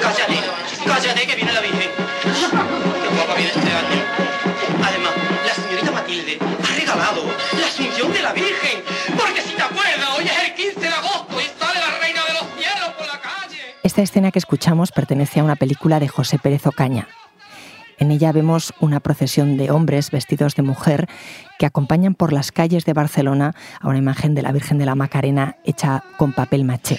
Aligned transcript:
Cállate, 0.00 0.38
cállate 0.84 1.26
que 1.26 1.36
viene 1.36 1.52
la 1.52 1.60
Virgen. 1.60 1.90
Qué 2.22 3.08
guapa 3.14 3.34
viene 3.34 3.50
este 3.50 3.72
año. 3.72 4.02
Además, 4.82 5.12
la 5.46 5.54
señorita 5.54 5.90
Matilde 5.90 6.38
ha 6.40 6.74
regalado 6.74 7.22
la 7.58 7.66
Asunción 7.66 8.12
de 8.12 8.22
la 8.22 8.32
Virgen. 8.32 8.82
Porque 9.16 9.42
si 9.42 9.54
te 9.54 9.62
acuerdas, 9.62 10.08
hoy 10.18 10.24
es 10.24 10.48
el 10.48 10.54
15 10.54 10.80
de 10.80 10.88
agosto 10.88 11.40
y 11.40 11.44
sale 11.58 11.80
la 11.80 11.98
Reina 12.00 12.20
de 12.24 12.32
los 12.32 12.42
Cielos 12.58 12.90
por 12.96 13.06
la 13.06 13.20
calle. 13.20 13.76
Esta 13.82 14.02
escena 14.02 14.30
que 14.30 14.38
escuchamos 14.38 14.92
pertenece 14.92 15.40
a 15.40 15.44
una 15.44 15.56
película 15.56 16.00
de 16.00 16.08
José 16.08 16.38
Pérez 16.38 16.66
Ocaña. 16.66 17.08
En 18.00 18.10
ella 18.10 18.32
vemos 18.32 18.72
una 18.80 19.00
procesión 19.00 19.58
de 19.58 19.70
hombres 19.70 20.10
vestidos 20.10 20.54
de 20.54 20.62
mujer 20.62 21.06
que 21.58 21.66
acompañan 21.66 22.14
por 22.14 22.32
las 22.32 22.50
calles 22.50 22.86
de 22.86 22.94
Barcelona 22.94 23.54
a 23.78 23.88
una 23.88 23.98
imagen 23.98 24.34
de 24.34 24.40
la 24.40 24.52
Virgen 24.52 24.78
de 24.78 24.86
la 24.86 24.94
Macarena 24.94 25.56
hecha 25.64 26.02
con 26.16 26.32
papel 26.32 26.64
maché. 26.64 26.98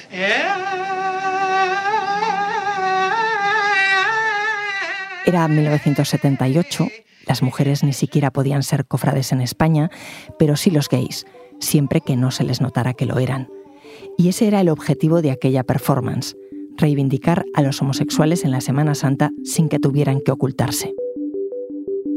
Era 5.31 5.47
1978, 5.47 6.89
las 7.25 7.41
mujeres 7.41 7.85
ni 7.85 7.93
siquiera 7.93 8.31
podían 8.31 8.63
ser 8.63 8.85
cofrades 8.85 9.31
en 9.31 9.39
España, 9.39 9.89
pero 10.37 10.57
sí 10.57 10.71
los 10.71 10.89
gays, 10.89 11.25
siempre 11.57 12.01
que 12.01 12.17
no 12.17 12.31
se 12.31 12.43
les 12.43 12.59
notara 12.59 12.93
que 12.93 13.05
lo 13.05 13.17
eran. 13.17 13.47
Y 14.17 14.27
ese 14.27 14.49
era 14.49 14.59
el 14.59 14.67
objetivo 14.67 15.21
de 15.21 15.31
aquella 15.31 15.63
performance, 15.63 16.35
reivindicar 16.75 17.45
a 17.53 17.61
los 17.61 17.81
homosexuales 17.81 18.43
en 18.43 18.51
la 18.51 18.59
Semana 18.59 18.93
Santa 18.93 19.31
sin 19.45 19.69
que 19.69 19.79
tuvieran 19.79 20.19
que 20.19 20.33
ocultarse. 20.33 20.93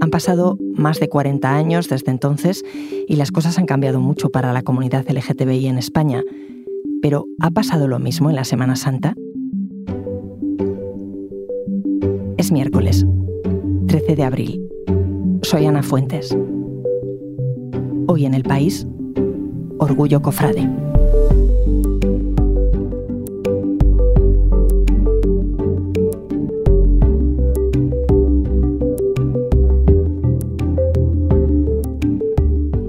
Han 0.01 0.11
pasado 0.11 0.59
más 0.75 0.99
de 0.99 1.09
40 1.09 1.55
años 1.55 1.89
desde 1.89 2.11
entonces 2.11 2.65
y 3.07 3.15
las 3.15 3.31
cosas 3.31 3.59
han 3.59 3.67
cambiado 3.67 4.01
mucho 4.01 4.31
para 4.31 4.53
la 4.53 4.63
comunidad 4.63 5.09
LGTBI 5.09 5.69
en 5.69 5.79
España. 5.79 6.25
Pero 7.01 7.27
¿ha 7.39 7.53
pasado 7.53 7.87
lo 7.87 8.01
mismo 8.01 8.29
en 8.29 8.35
la 8.35 8.45
Semana 8.45 8.75
Santa? 8.75 9.15
Es 12.37 12.51
miércoles, 12.51 13.07
13 13.87 14.17
de 14.17 14.23
abril. 14.25 14.69
Soy 15.43 15.67
Ana 15.67 15.85
Fuentes. 15.85 16.37
Hoy 18.09 18.27
en 18.27 18.35
el 18.35 18.43
país, 18.43 18.89
Orgullo 19.79 20.21
Cofrade. 20.21 20.69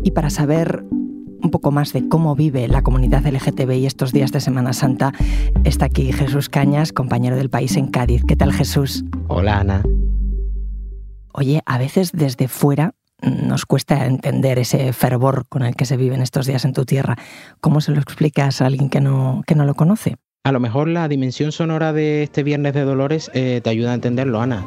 Y 0.04 0.12
para 0.12 0.32
saber 0.32 0.84
un 0.90 1.52
poco 1.52 1.70
más 1.70 1.94
de 1.94 2.10
cómo 2.10 2.36
vive 2.36 2.68
la 2.68 2.82
comunidad 2.82 3.28
LGTBI 3.28 3.86
estos 3.86 4.12
días 4.12 4.32
de 4.32 4.42
Semana 4.42 4.74
Santa, 4.74 5.14
está 5.64 5.86
aquí 5.86 6.12
Jesús 6.12 6.50
Cañas, 6.50 6.92
compañero 6.92 7.36
del 7.36 7.52
país 7.52 7.78
en 7.78 7.88
Cádiz. 7.88 8.24
¿Qué 8.28 8.36
tal 8.36 8.52
Jesús? 8.52 9.06
Hola 9.38 9.60
Ana. 9.60 9.84
Oye, 11.34 11.62
a 11.66 11.78
veces 11.78 12.14
desde 12.14 12.48
fuera 12.48 12.96
nos 13.22 13.66
cuesta 13.66 14.06
entender 14.06 14.60
ese 14.60 14.94
fervor 14.94 15.46
con 15.50 15.64
el 15.64 15.76
que 15.76 15.84
se 15.84 15.98
viven 15.98 16.22
estos 16.22 16.46
días 16.46 16.64
en 16.64 16.72
tu 16.72 16.86
tierra. 16.86 17.18
¿Cómo 17.60 17.82
se 17.82 17.92
lo 17.92 18.00
explicas 18.00 18.62
a 18.62 18.68
alguien 18.68 18.90
que 18.90 19.02
no, 19.02 19.44
que 19.46 19.56
no 19.56 19.66
lo 19.66 19.74
conoce? 19.74 20.16
A 20.46 20.54
lo 20.54 20.62
mejor 20.62 20.88
la 20.88 21.10
dimensión 21.10 21.52
sonora 21.52 21.92
de 21.92 22.24
este 22.24 22.44
Viernes 22.44 22.74
de 22.76 22.86
Dolores 22.86 23.30
eh, 23.34 23.60
te 23.62 23.70
ayuda 23.70 23.92
a 23.92 23.96
entenderlo, 23.96 24.40
Ana. 24.40 24.64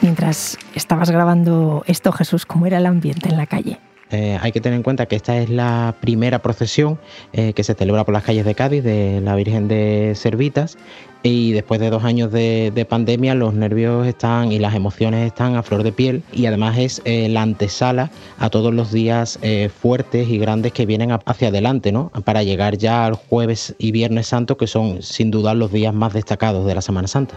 Mientras 0.00 0.58
estabas 0.92 1.10
grabando 1.10 1.82
esto, 1.86 2.12
Jesús, 2.12 2.44
¿cómo 2.44 2.66
era 2.66 2.76
el 2.76 2.84
ambiente 2.84 3.30
en 3.30 3.38
la 3.38 3.46
calle? 3.46 3.78
Eh, 4.10 4.38
hay 4.42 4.52
que 4.52 4.60
tener 4.60 4.76
en 4.76 4.82
cuenta 4.82 5.06
que 5.06 5.16
esta 5.16 5.38
es 5.38 5.48
la 5.48 5.94
primera 6.02 6.40
procesión 6.40 6.98
eh, 7.32 7.54
que 7.54 7.64
se 7.64 7.72
celebra 7.72 8.04
por 8.04 8.12
las 8.12 8.24
calles 8.24 8.44
de 8.44 8.54
Cádiz 8.54 8.84
de 8.84 9.22
la 9.22 9.34
Virgen 9.34 9.68
de 9.68 10.12
Servitas 10.14 10.76
y 11.22 11.52
después 11.52 11.80
de 11.80 11.88
dos 11.88 12.04
años 12.04 12.30
de, 12.30 12.72
de 12.74 12.84
pandemia 12.84 13.34
los 13.34 13.54
nervios 13.54 14.06
están 14.06 14.52
y 14.52 14.58
las 14.58 14.74
emociones 14.74 15.26
están 15.26 15.56
a 15.56 15.62
flor 15.62 15.82
de 15.82 15.92
piel 15.92 16.22
y 16.30 16.44
además 16.44 16.76
es 16.76 17.00
eh, 17.06 17.26
la 17.30 17.40
antesala 17.40 18.10
a 18.38 18.50
todos 18.50 18.74
los 18.74 18.92
días 18.92 19.38
fuertes 19.74 20.28
y 20.28 20.36
grandes 20.36 20.72
que 20.72 20.84
vienen 20.84 21.10
hacia 21.24 21.48
adelante, 21.48 21.90
¿no? 21.90 22.10
Para 22.26 22.42
llegar 22.42 22.76
ya 22.76 23.06
al 23.06 23.14
jueves 23.14 23.74
y 23.78 23.92
viernes 23.92 24.26
santo 24.26 24.58
que 24.58 24.66
son 24.66 25.00
sin 25.00 25.30
duda 25.30 25.54
los 25.54 25.72
días 25.72 25.94
más 25.94 26.12
destacados 26.12 26.66
de 26.66 26.74
la 26.74 26.82
Semana 26.82 27.08
Santa. 27.08 27.34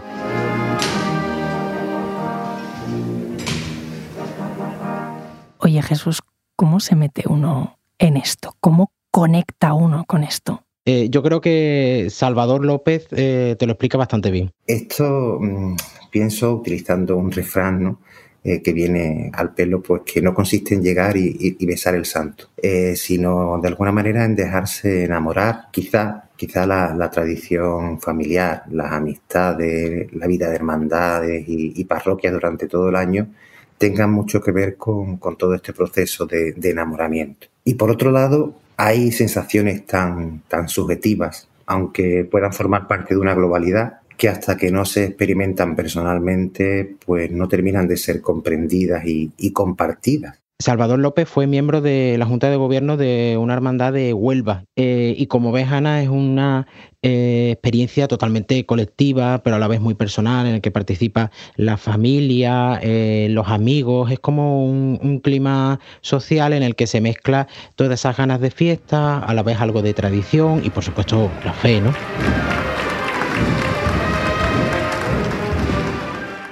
Oye 5.58 5.82
Jesús, 5.82 6.20
¿cómo 6.56 6.80
se 6.80 6.96
mete 6.96 7.24
uno 7.28 7.78
en 7.98 8.16
esto? 8.16 8.54
¿Cómo 8.60 8.90
conecta 9.10 9.72
uno 9.74 10.04
con 10.06 10.24
esto? 10.24 10.62
Eh, 10.84 11.08
yo 11.10 11.22
creo 11.22 11.40
que 11.40 12.08
Salvador 12.10 12.64
López 12.64 13.08
eh, 13.10 13.56
te 13.58 13.66
lo 13.66 13.72
explica 13.72 13.98
bastante 13.98 14.30
bien. 14.30 14.50
Esto 14.66 15.38
mm, 15.40 15.74
pienso 16.10 16.54
utilizando 16.54 17.16
un 17.16 17.32
refrán 17.32 17.82
¿no? 17.82 18.00
eh, 18.44 18.62
que 18.62 18.72
viene 18.72 19.30
al 19.34 19.52
pelo, 19.54 19.82
pues 19.82 20.02
que 20.06 20.22
no 20.22 20.32
consiste 20.32 20.74
en 20.74 20.82
llegar 20.82 21.16
y, 21.16 21.36
y- 21.40 21.56
y 21.58 21.66
besar 21.66 21.96
el 21.96 22.04
santo, 22.04 22.50
eh, 22.62 22.94
sino 22.94 23.58
de 23.60 23.66
alguna 23.68 23.90
manera 23.90 24.24
en 24.24 24.36
dejarse 24.36 25.04
enamorar. 25.06 25.68
Quizá, 25.72 26.28
quizá 26.36 26.66
la, 26.66 26.94
la 26.94 27.10
tradición 27.10 28.00
familiar, 28.00 28.62
las 28.70 28.92
amistades, 28.92 30.12
la 30.12 30.28
vida 30.28 30.48
de 30.50 30.54
hermandades 30.54 31.48
y, 31.48 31.72
y 31.74 31.84
parroquias 31.84 32.32
durante 32.32 32.68
todo 32.68 32.90
el 32.90 32.96
año 32.96 33.26
tengan 33.78 34.10
mucho 34.12 34.40
que 34.40 34.52
ver 34.52 34.76
con, 34.76 35.16
con 35.18 35.36
todo 35.36 35.54
este 35.54 35.72
proceso 35.72 36.26
de, 36.26 36.52
de 36.52 36.70
enamoramiento. 36.70 37.48
Y 37.64 37.74
por 37.74 37.90
otro 37.90 38.10
lado, 38.10 38.54
hay 38.76 39.12
sensaciones 39.12 39.86
tan, 39.86 40.42
tan 40.48 40.68
subjetivas, 40.68 41.48
aunque 41.66 42.26
puedan 42.30 42.52
formar 42.52 42.86
parte 42.86 43.14
de 43.14 43.20
una 43.20 43.34
globalidad, 43.34 44.00
que 44.16 44.28
hasta 44.28 44.56
que 44.56 44.70
no 44.70 44.84
se 44.84 45.04
experimentan 45.04 45.76
personalmente, 45.76 46.96
pues 47.04 47.30
no 47.30 47.48
terminan 47.48 47.86
de 47.86 47.96
ser 47.96 48.20
comprendidas 48.20 49.04
y, 49.04 49.32
y 49.36 49.52
compartidas. 49.52 50.40
Salvador 50.58 50.98
López 50.98 51.28
fue 51.28 51.46
miembro 51.46 51.82
de 51.82 52.16
la 52.18 52.24
Junta 52.24 52.48
de 52.48 52.56
Gobierno 52.56 52.96
de 52.96 53.36
una 53.38 53.52
hermandad 53.52 53.92
de 53.92 54.14
Huelva 54.14 54.64
eh, 54.74 55.14
y 55.16 55.26
como 55.26 55.52
ves 55.52 55.70
Ana 55.70 56.02
es 56.02 56.08
una 56.08 56.66
eh, 57.02 57.50
experiencia 57.52 58.08
totalmente 58.08 58.64
colectiva 58.64 59.42
pero 59.42 59.56
a 59.56 59.58
la 59.58 59.68
vez 59.68 59.82
muy 59.82 59.92
personal 59.92 60.46
en 60.46 60.54
el 60.54 60.60
que 60.62 60.70
participa 60.70 61.30
la 61.56 61.76
familia, 61.76 62.80
eh, 62.82 63.28
los 63.30 63.48
amigos, 63.48 64.10
es 64.10 64.18
como 64.18 64.64
un, 64.64 64.98
un 65.02 65.20
clima 65.20 65.78
social 66.00 66.54
en 66.54 66.62
el 66.62 66.74
que 66.74 66.86
se 66.86 67.02
mezcla 67.02 67.48
todas 67.74 68.00
esas 68.00 68.16
ganas 68.16 68.40
de 68.40 68.50
fiesta, 68.50 69.18
a 69.18 69.34
la 69.34 69.42
vez 69.42 69.60
algo 69.60 69.82
de 69.82 69.92
tradición 69.92 70.62
y 70.64 70.70
por 70.70 70.82
supuesto 70.82 71.30
la 71.44 71.52
fe, 71.52 71.82
¿no? 71.82 71.92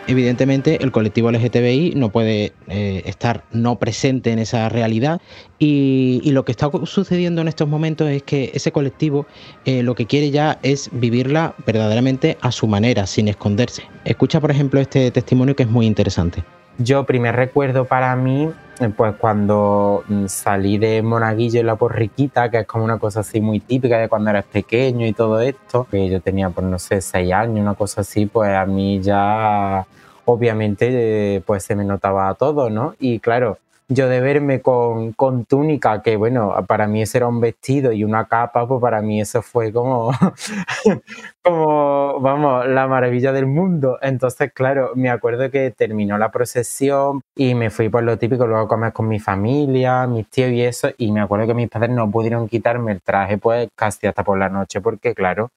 Evidentemente, 0.07 0.83
el 0.83 0.93
colectivo 0.93 1.31
LGTBI 1.31 1.95
no 1.97 2.11
puede 2.11 2.53
eh, 2.69 3.03
estar 3.07 3.45
no 3.53 3.79
presente 3.79 4.33
en 4.33 4.39
esa 4.39 4.69
realidad 4.69 5.21
y, 5.59 6.21
lo 6.35 6.45
que 6.45 6.53
está 6.53 6.69
sucediendo 6.85 7.41
en 7.41 7.49
estos 7.49 7.69
momentos 7.69 8.09
es 8.09 8.23
que 8.25 8.51
ese 8.55 8.73
colectivo 8.73 9.27
eh, 9.65 9.83
lo 9.85 9.95
que 9.95 10.07
quiere 10.07 10.31
ya 10.31 10.59
es 10.63 10.91
vivirla 10.93 11.55
verdaderamente 11.65 12.37
a 12.41 12.51
su 12.51 12.67
manera, 12.67 13.07
sin 13.07 13.29
esconderse. 13.29 13.85
Escucha, 14.05 14.41
por 14.41 14.51
ejemplo, 14.51 14.81
este 14.81 15.11
testimonio 15.13 15.55
que 15.55 15.63
es 15.63 15.69
muy 15.69 15.87
interesante. 15.87 16.43
Yo 16.79 17.05
primer 17.05 17.37
recuerdo 17.37 17.85
para 17.85 18.17
mí, 18.17 18.51
eh, 18.81 18.89
pues 18.97 19.15
cuando 19.17 20.03
mm, 20.09 20.27
salí 20.27 20.77
de 20.77 21.03
Monaguillo 21.03 21.61
en 21.61 21.67
la 21.67 21.77
Porriquita, 21.77 22.51
que 22.51 22.61
es 22.61 22.67
como 22.67 22.85
una 22.85 22.99
cosa 22.99 23.21
así 23.21 23.41
muy 23.41 23.61
típica 23.61 23.99
de 23.99 24.09
cuando 24.09 24.31
eras 24.31 24.45
pequeño 24.45 25.07
y 25.07 25.13
todo 25.13 25.41
esto, 25.41 25.87
que 25.89 26.09
yo 26.11 26.21
tenía, 26.21 26.51
pues 26.51 26.67
no 26.67 26.79
sé, 26.81 27.01
seis 27.01 27.33
años, 27.33 27.61
una 27.61 27.75
cosa 27.75 28.01
así, 28.01 28.27
pues 28.27 28.51
a 28.57 28.67
mí 28.67 29.01
ya 29.01 29.87
obviamente 30.25 31.37
eh, 31.37 31.43
pues 31.47 31.63
se 31.63 31.77
me 31.77 31.85
notaba 31.85 32.35
todo, 32.35 32.71
¿no? 32.71 32.95
Y 32.99 33.21
claro, 33.21 33.59
yo 33.89 34.09
de 34.09 34.21
verme 34.21 34.63
con, 34.63 35.13
con 35.13 35.45
túnica, 35.45 36.03
que 36.03 36.17
bueno, 36.17 36.55
para 36.67 36.87
mí 36.87 37.03
eso 37.03 37.19
era 37.19 37.29
un 37.29 37.41
vestido 37.41 37.93
y 37.93 38.03
una 38.03 38.27
capa, 38.27 38.67
pues 38.67 38.81
para 38.81 39.03
mí 39.03 39.21
eso 39.21 39.43
fue 39.43 39.73
como, 39.73 40.11
como, 41.43 42.21
vamos, 42.21 42.67
la 42.67 42.87
maravilla 42.89 43.33
del 43.33 43.47
mundo. 43.47 43.99
Entonces, 44.01 44.53
claro, 44.55 44.93
me 44.95 45.11
acuerdo 45.11 45.51
que 45.51 45.71
terminó 45.71 46.17
la 46.19 46.31
procesión 46.31 47.21
y 47.37 47.55
me 47.55 47.71
fui 47.71 47.89
por 47.91 48.03
lo 48.03 48.17
típico, 48.19 48.47
luego 48.47 48.65
a 48.65 48.69
comer 48.69 48.93
con 48.93 49.09
mi 49.09 49.21
familia, 49.21 50.07
mis 50.07 50.29
tíos 50.31 50.51
y 50.51 50.63
eso, 50.63 50.89
y 50.97 51.13
me 51.13 51.21
acuerdo 51.21 51.47
que 51.47 51.55
mis 51.55 51.69
padres 51.69 51.91
no 51.91 52.11
pudieron 52.11 52.49
quitarme 52.49 52.93
el 52.93 53.03
traje 53.03 53.39
pues 53.39 53.69
casi 53.75 54.07
hasta 54.07 54.25
por 54.25 54.39
la 54.39 54.49
noche, 54.49 54.81
porque 54.81 55.15
claro, 55.15 55.51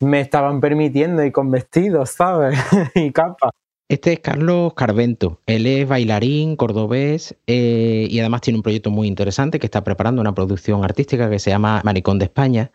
me 0.00 0.20
estaban 0.20 0.60
permitiendo 0.60 1.22
ir 1.24 1.32
con 1.32 1.50
vestidos, 1.50 2.10
¿sabes? 2.10 2.58
y 2.94 3.12
capa. 3.12 3.50
Este 3.90 4.12
es 4.12 4.20
Carlos 4.20 4.74
Carvento. 4.74 5.40
Él 5.46 5.64
es 5.64 5.88
bailarín, 5.88 6.56
cordobés 6.56 7.34
eh, 7.46 8.06
y 8.10 8.20
además 8.20 8.42
tiene 8.42 8.58
un 8.58 8.62
proyecto 8.62 8.90
muy 8.90 9.08
interesante 9.08 9.58
que 9.58 9.66
está 9.66 9.82
preparando 9.82 10.20
una 10.20 10.34
producción 10.34 10.84
artística 10.84 11.30
que 11.30 11.38
se 11.38 11.48
llama 11.48 11.80
Maricón 11.84 12.18
de 12.18 12.26
España. 12.26 12.70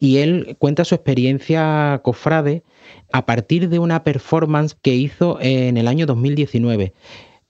Y 0.00 0.18
él 0.18 0.56
cuenta 0.58 0.84
su 0.84 0.96
experiencia 0.96 2.00
cofrade 2.02 2.64
a 3.12 3.26
partir 3.26 3.68
de 3.68 3.78
una 3.78 4.02
performance 4.02 4.76
que 4.82 4.96
hizo 4.96 5.38
en 5.40 5.76
el 5.76 5.86
año 5.86 6.04
2019. 6.04 6.92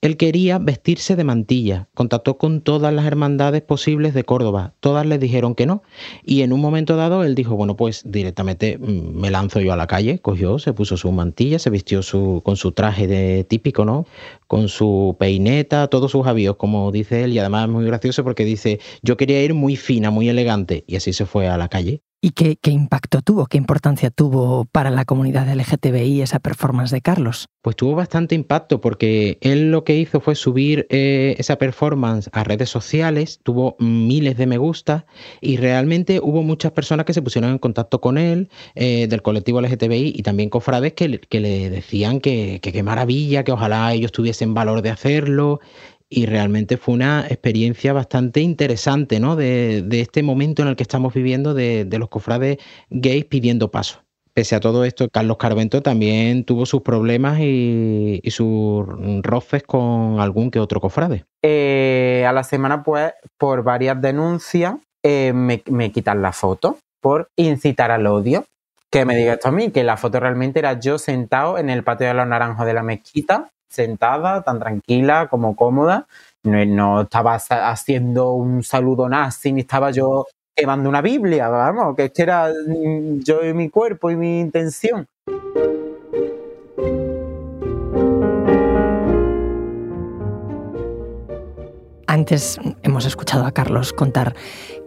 Él 0.01 0.15
quería 0.15 0.59
vestirse 0.59 1.15
de 1.15 1.23
mantilla, 1.23 1.87
contactó 1.95 2.37
con 2.37 2.61
todas 2.61 2.93
las 2.93 3.07
hermandades 3.07 3.63
posibles 3.63 4.13
de 4.13 4.23
Córdoba, 4.23 4.75
todas 4.79 5.07
le 5.07 5.17
dijeron 5.17 5.55
que 5.55 5.65
no, 5.65 5.81
y 6.23 6.43
en 6.43 6.53
un 6.53 6.61
momento 6.61 6.95
dado 6.95 7.23
él 7.23 7.33
dijo, 7.33 7.55
bueno, 7.55 7.75
pues 7.75 8.03
directamente 8.05 8.77
mm, 8.77 9.19
me 9.19 9.31
lanzo 9.31 9.59
yo 9.59 9.73
a 9.73 9.75
la 9.75 9.87
calle, 9.87 10.19
cogió, 10.19 10.59
se 10.59 10.71
puso 10.71 10.97
su 10.97 11.11
mantilla, 11.11 11.57
se 11.57 11.71
vistió 11.71 12.03
su, 12.03 12.43
con 12.45 12.57
su 12.57 12.73
traje 12.73 13.07
de 13.07 13.43
típico, 13.43 13.85
¿no? 13.85 14.05
Con 14.47 14.69
su 14.69 15.15
peineta, 15.19 15.87
todos 15.87 16.11
sus 16.11 16.25
avíos, 16.25 16.55
como 16.55 16.91
dice 16.91 17.23
él, 17.23 17.33
y 17.33 17.39
además 17.39 17.65
es 17.65 17.69
muy 17.69 17.85
gracioso 17.85 18.23
porque 18.23 18.45
dice, 18.45 18.79
yo 19.01 19.17
quería 19.17 19.43
ir 19.43 19.53
muy 19.53 19.75
fina, 19.75 20.09
muy 20.09 20.29
elegante, 20.29 20.85
y 20.87 20.95
así 20.95 21.13
se 21.13 21.25
fue 21.25 21.47
a 21.47 21.57
la 21.57 21.67
calle. 21.67 22.01
¿Y 22.19 22.31
qué, 22.31 22.57
impacto 22.71 23.21
tuvo, 23.21 23.45
qué 23.45 23.57
importancia 23.57 24.09
tuvo 24.09 24.65
para 24.65 24.89
la 24.89 25.05
comunidad 25.05 25.47
LGTBI 25.53 26.21
esa 26.21 26.39
performance 26.39 26.89
de 26.89 26.99
Carlos? 26.99 27.45
Pues 27.61 27.75
tuvo 27.75 27.93
bastante 27.93 28.33
impacto 28.33 28.81
porque 28.81 29.37
él 29.41 29.69
lo 29.69 29.83
que 29.83 29.95
hizo 29.97 30.19
fue 30.19 30.33
subir 30.33 30.87
eh, 30.89 31.35
esa 31.37 31.57
performance 31.57 32.27
a 32.33 32.43
redes 32.43 32.69
sociales, 32.69 33.39
tuvo 33.43 33.75
miles 33.79 34.35
de 34.35 34.47
me 34.47 34.57
gusta 34.57 35.05
y 35.41 35.57
realmente 35.57 36.19
hubo 36.19 36.41
muchas 36.41 36.71
personas 36.71 37.05
que 37.05 37.13
se 37.13 37.21
pusieron 37.21 37.51
en 37.51 37.59
contacto 37.59 38.01
con 38.01 38.17
él, 38.17 38.49
eh, 38.73 39.05
del 39.07 39.21
colectivo 39.21 39.61
LGTBI 39.61 40.13
y 40.15 40.23
también 40.23 40.49
cofrades 40.49 40.93
que, 40.93 41.19
que 41.19 41.39
le 41.39 41.69
decían 41.69 42.19
que 42.19 42.59
qué 42.61 42.81
maravilla, 42.81 43.43
que 43.43 43.51
ojalá 43.51 43.93
ellos 43.93 44.11
tuviesen 44.11 44.36
valor 44.45 44.81
de 44.81 44.89
hacerlo 44.89 45.59
y 46.09 46.25
realmente 46.25 46.77
fue 46.77 46.95
una 46.95 47.25
experiencia 47.27 47.93
bastante 47.93 48.41
interesante, 48.41 49.19
¿no? 49.19 49.35
De, 49.35 49.85
este 49.91 50.23
momento 50.23 50.61
en 50.61 50.69
el 50.69 50.75
que 50.75 50.83
estamos 50.83 51.13
viviendo 51.13 51.53
de, 51.53 51.87
los 51.97 52.09
cofrades 52.09 52.57
gays 52.89 53.25
pidiendo 53.25 53.71
paso. 53.71 54.03
Pese 54.33 54.55
a 54.55 54.59
todo 54.59 54.85
esto, 54.85 55.09
Carlos 55.09 55.37
Carvento 55.37 55.81
también 55.81 56.43
tuvo 56.43 56.65
sus 56.65 56.81
problemas 56.81 57.39
y, 57.39 58.21
sus 58.27 58.85
roces 59.23 59.63
con 59.63 60.19
algún 60.19 60.51
que 60.51 60.59
otro 60.59 60.79
cofrade. 60.79 61.25
Eh, 61.41 62.23
a 62.27 62.31
la 62.31 62.43
semana, 62.43 62.83
pues, 62.83 63.13
por 63.37 63.63
varias 63.63 63.99
denuncias, 63.99 64.75
eh, 65.03 65.33
me, 65.33 65.63
me 65.65 65.91
quitan 65.91 66.21
la 66.21 66.31
foto 66.31 66.77
por 67.01 67.29
incitar 67.35 67.91
al 67.91 68.05
odio. 68.05 68.45
Que 68.89 69.03
me 69.03 69.17
diga 69.17 69.33
esto 69.33 69.49
a 69.49 69.51
mí, 69.51 69.71
que 69.71 69.83
la 69.83 69.97
foto 69.97 70.19
realmente 70.19 70.59
era 70.59 70.79
yo 70.79 70.97
sentado 70.97 71.57
en 71.57 71.69
el 71.69 71.83
patio 71.83 72.07
de 72.07 72.13
los 72.13 72.25
naranjos 72.25 72.65
de 72.65 72.73
la 72.73 72.83
mezquita 72.83 73.49
sentada, 73.69 74.43
tan 74.43 74.59
tranquila 74.59 75.27
como 75.27 75.55
cómoda. 75.55 76.07
No, 76.43 77.01
estaba 77.01 77.35
haciendo 77.35 78.33
un 78.33 78.63
saludo 78.63 79.09
nazi, 79.09 79.51
ni 79.51 79.61
estaba 79.61 79.91
yo 79.91 80.25
quemando 80.55 80.89
una 80.89 81.01
Biblia, 81.01 81.49
vamos, 81.49 81.95
que 81.95 82.05
es 82.05 82.19
era 82.19 82.49
mm, 82.49 83.19
yo 83.19 83.45
y 83.45 83.53
mi 83.53 83.69
cuerpo 83.69 84.09
y 84.09 84.15
mi 84.15 84.39
intención. 84.39 85.07
Antes 92.07 92.57
hemos 92.81 93.05
escuchado 93.05 93.45
a 93.45 93.51
Carlos 93.51 93.93
contar 93.93 94.33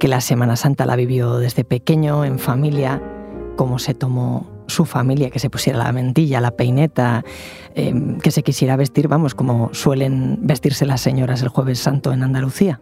que 0.00 0.08
la 0.08 0.20
Semana 0.20 0.56
Santa 0.56 0.86
la 0.86 0.96
vivió 0.96 1.38
desde 1.38 1.62
pequeño, 1.64 2.24
en 2.24 2.40
familia, 2.40 3.00
cómo 3.56 3.78
se 3.78 3.94
tomó 3.94 4.59
su 4.70 4.84
familia, 4.86 5.30
que 5.30 5.38
se 5.38 5.50
pusiera 5.50 5.78
la 5.78 5.92
mentilla, 5.92 6.40
la 6.40 6.52
peineta, 6.52 7.24
em, 7.74 8.18
que 8.18 8.30
se 8.30 8.42
quisiera 8.42 8.76
vestir, 8.76 9.08
vamos, 9.08 9.34
como 9.34 9.70
suelen 9.74 10.38
vestirse 10.40 10.86
las 10.86 11.00
señoras 11.00 11.42
el 11.42 11.48
jueves 11.48 11.78
santo 11.78 12.12
en 12.12 12.22
Andalucía. 12.22 12.80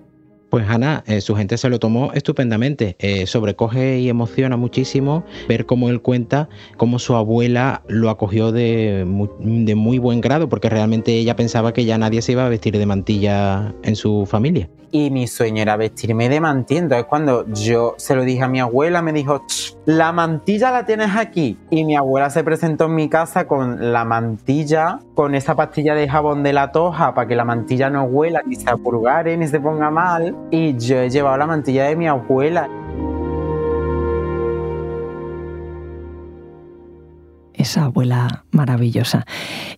Pues 0.50 0.66
Ana, 0.68 1.04
eh, 1.06 1.20
su 1.20 1.36
gente 1.36 1.58
se 1.58 1.68
lo 1.68 1.78
tomó 1.78 2.12
estupendamente. 2.14 2.96
Eh, 3.00 3.26
sobrecoge 3.26 3.98
y 3.98 4.08
emociona 4.08 4.56
muchísimo 4.56 5.24
ver 5.46 5.66
cómo 5.66 5.90
él 5.90 6.00
cuenta 6.00 6.48
cómo 6.78 6.98
su 6.98 7.16
abuela 7.16 7.82
lo 7.86 8.08
acogió 8.08 8.50
de 8.50 9.04
de 9.40 9.74
muy 9.74 9.98
buen 9.98 10.22
grado, 10.22 10.48
porque 10.48 10.70
realmente 10.70 11.12
ella 11.18 11.36
pensaba 11.36 11.74
que 11.74 11.84
ya 11.84 11.98
nadie 11.98 12.22
se 12.22 12.32
iba 12.32 12.46
a 12.46 12.48
vestir 12.48 12.78
de 12.78 12.86
mantilla 12.86 13.74
en 13.82 13.94
su 13.94 14.24
familia 14.24 14.70
y 14.90 15.10
mi 15.10 15.26
sueño 15.26 15.62
era 15.62 15.76
vestirme 15.76 16.28
de 16.28 16.40
mantilla. 16.40 16.80
Entonces 16.80 17.06
cuando 17.06 17.46
yo 17.52 17.94
se 17.98 18.14
lo 18.14 18.24
dije 18.24 18.42
a 18.42 18.48
mi 18.48 18.60
abuela, 18.60 19.02
me 19.02 19.12
dijo, 19.12 19.44
la 19.86 20.12
mantilla 20.12 20.70
la 20.70 20.84
tienes 20.84 21.14
aquí. 21.16 21.58
Y 21.70 21.84
mi 21.84 21.96
abuela 21.96 22.30
se 22.30 22.44
presentó 22.44 22.86
en 22.86 22.94
mi 22.94 23.08
casa 23.08 23.46
con 23.46 23.92
la 23.92 24.04
mantilla, 24.04 25.00
con 25.14 25.34
esa 25.34 25.54
pastilla 25.54 25.94
de 25.94 26.08
jabón 26.08 26.42
de 26.42 26.52
la 26.52 26.72
toja 26.72 27.14
para 27.14 27.28
que 27.28 27.36
la 27.36 27.44
mantilla 27.44 27.90
no 27.90 28.04
huela, 28.04 28.42
ni 28.46 28.56
se 28.56 28.70
apurgare, 28.70 29.36
ni 29.36 29.46
se 29.46 29.60
ponga 29.60 29.90
mal. 29.90 30.36
Y 30.50 30.76
yo 30.78 30.98
he 30.98 31.10
llevado 31.10 31.36
la 31.36 31.46
mantilla 31.46 31.84
de 31.84 31.96
mi 31.96 32.06
abuela. 32.06 32.68
esa 37.58 37.84
abuela 37.84 38.44
maravillosa. 38.50 39.26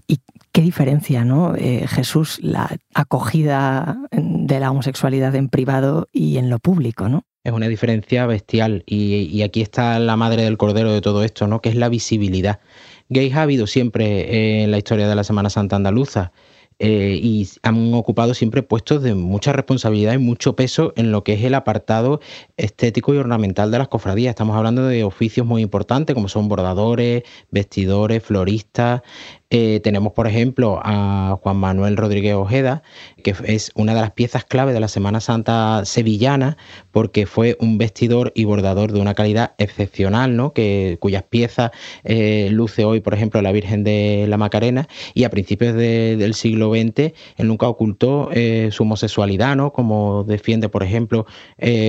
¿Y 0.06 0.21
qué 0.52 0.61
diferencia, 0.61 1.25
¿no? 1.25 1.55
Eh, 1.56 1.87
Jesús, 1.88 2.38
la 2.43 2.76
acogida 2.94 3.99
de 4.12 4.61
la 4.61 4.70
homosexualidad 4.70 5.35
en 5.35 5.49
privado 5.49 6.08
y 6.12 6.38
en 6.38 6.50
lo 6.50 6.58
público, 6.58 7.08
¿no? 7.08 7.23
Es 7.43 7.52
una 7.52 7.69
diferencia 7.69 8.26
bestial 8.26 8.85
y, 8.87 9.43
aquí 9.43 9.62
está 9.62 9.99
la 9.99 10.17
madre 10.17 10.43
del 10.43 10.58
cordero 10.58 10.93
de 10.93 11.00
todo 11.00 11.25
esto, 11.25 11.47
¿no? 11.47 11.61
Que 11.61 11.70
es 11.70 11.75
la 11.75 11.88
visibilidad. 11.88 12.61
Gays 13.08 13.35
ha 13.35 13.43
habido 13.43 13.67
siempre 13.67 14.62
en 14.62 14.70
la 14.70 14.79
historia 14.79 15.08
de 15.08 15.14
la 15.14 15.25
Semana 15.25 15.49
Santa 15.49 15.76
andaluza. 15.76 16.32
Eh, 16.82 17.20
y 17.23 17.46
han 17.62 17.93
ocupado 17.93 18.32
siempre 18.32 18.62
puestos 18.62 19.03
de 19.03 19.14
mucha 19.14 19.53
responsabilidad 19.53 20.14
y 20.14 20.19
mucho 20.19 20.56
peso 20.56 20.94
en 20.96 21.12
lo 21.12 21.23
que 21.25 21.35
es 21.35 21.44
el 21.44 21.55
apartado 21.55 22.20
estético 22.56 23.12
y 23.12 23.19
ornamental 23.19 23.70
de 23.70 23.76
las 23.76 23.88
cofradías. 23.88 24.31
Estamos 24.31 24.56
hablando 24.56 24.87
de 24.87 25.05
oficios 25.05 25.46
muy 25.46 25.61
importantes 25.61 26.14
como 26.14 26.29
son 26.29 26.49
bordadores, 26.49 27.25
vestidores, 27.50 28.23
floristas, 28.23 29.03
eh, 29.52 29.81
tenemos, 29.82 30.12
por 30.12 30.29
ejemplo, 30.29 30.81
a 30.85 31.37
Juan 31.43 31.56
Manuel 31.56 31.97
Rodríguez 31.97 32.35
Ojeda, 32.35 32.85
que 33.25 33.35
es 33.44 33.73
una 33.75 33.94
de 33.94 34.00
las 34.00 34.12
piezas 34.12 34.44
clave 34.44 34.73
de 34.73 34.79
la 34.79 34.87
Semana 34.87 35.20
Santa 35.20 35.85
sevillana, 35.85 36.56
porque 36.93 37.26
fue 37.26 37.56
un 37.58 37.76
vestidor 37.76 38.31
y 38.37 38.44
bordador 38.44 38.93
de 38.93 39.00
una 39.00 39.14
calidad 39.14 39.55
excepcional, 39.58 40.37
¿no? 40.37 40.52
que, 40.52 40.99
cuyas 41.00 41.25
piezas 41.25 41.73
eh, 42.05 42.49
luce 42.52 42.85
hoy, 42.85 43.00
por 43.00 43.12
ejemplo, 43.12 43.43
la 43.43 43.50
Virgen 43.50 43.82
de 43.82 44.26
la 44.29 44.37
Macarena, 44.37 44.87
y 45.14 45.25
a 45.25 45.31
principios 45.31 45.75
del 45.75 46.35
siglo 46.35 46.70
XX 46.73 47.12
él 47.37 47.49
nunca 47.49 47.69
ocultó 47.69 48.31
eh, 48.32 48.69
su 48.70 48.85
homosexualidad, 48.85 49.56
¿no? 49.56 49.73
como 49.73 50.23
defiende, 50.23 50.69
por 50.69 50.85
ejemplo, 50.85 51.26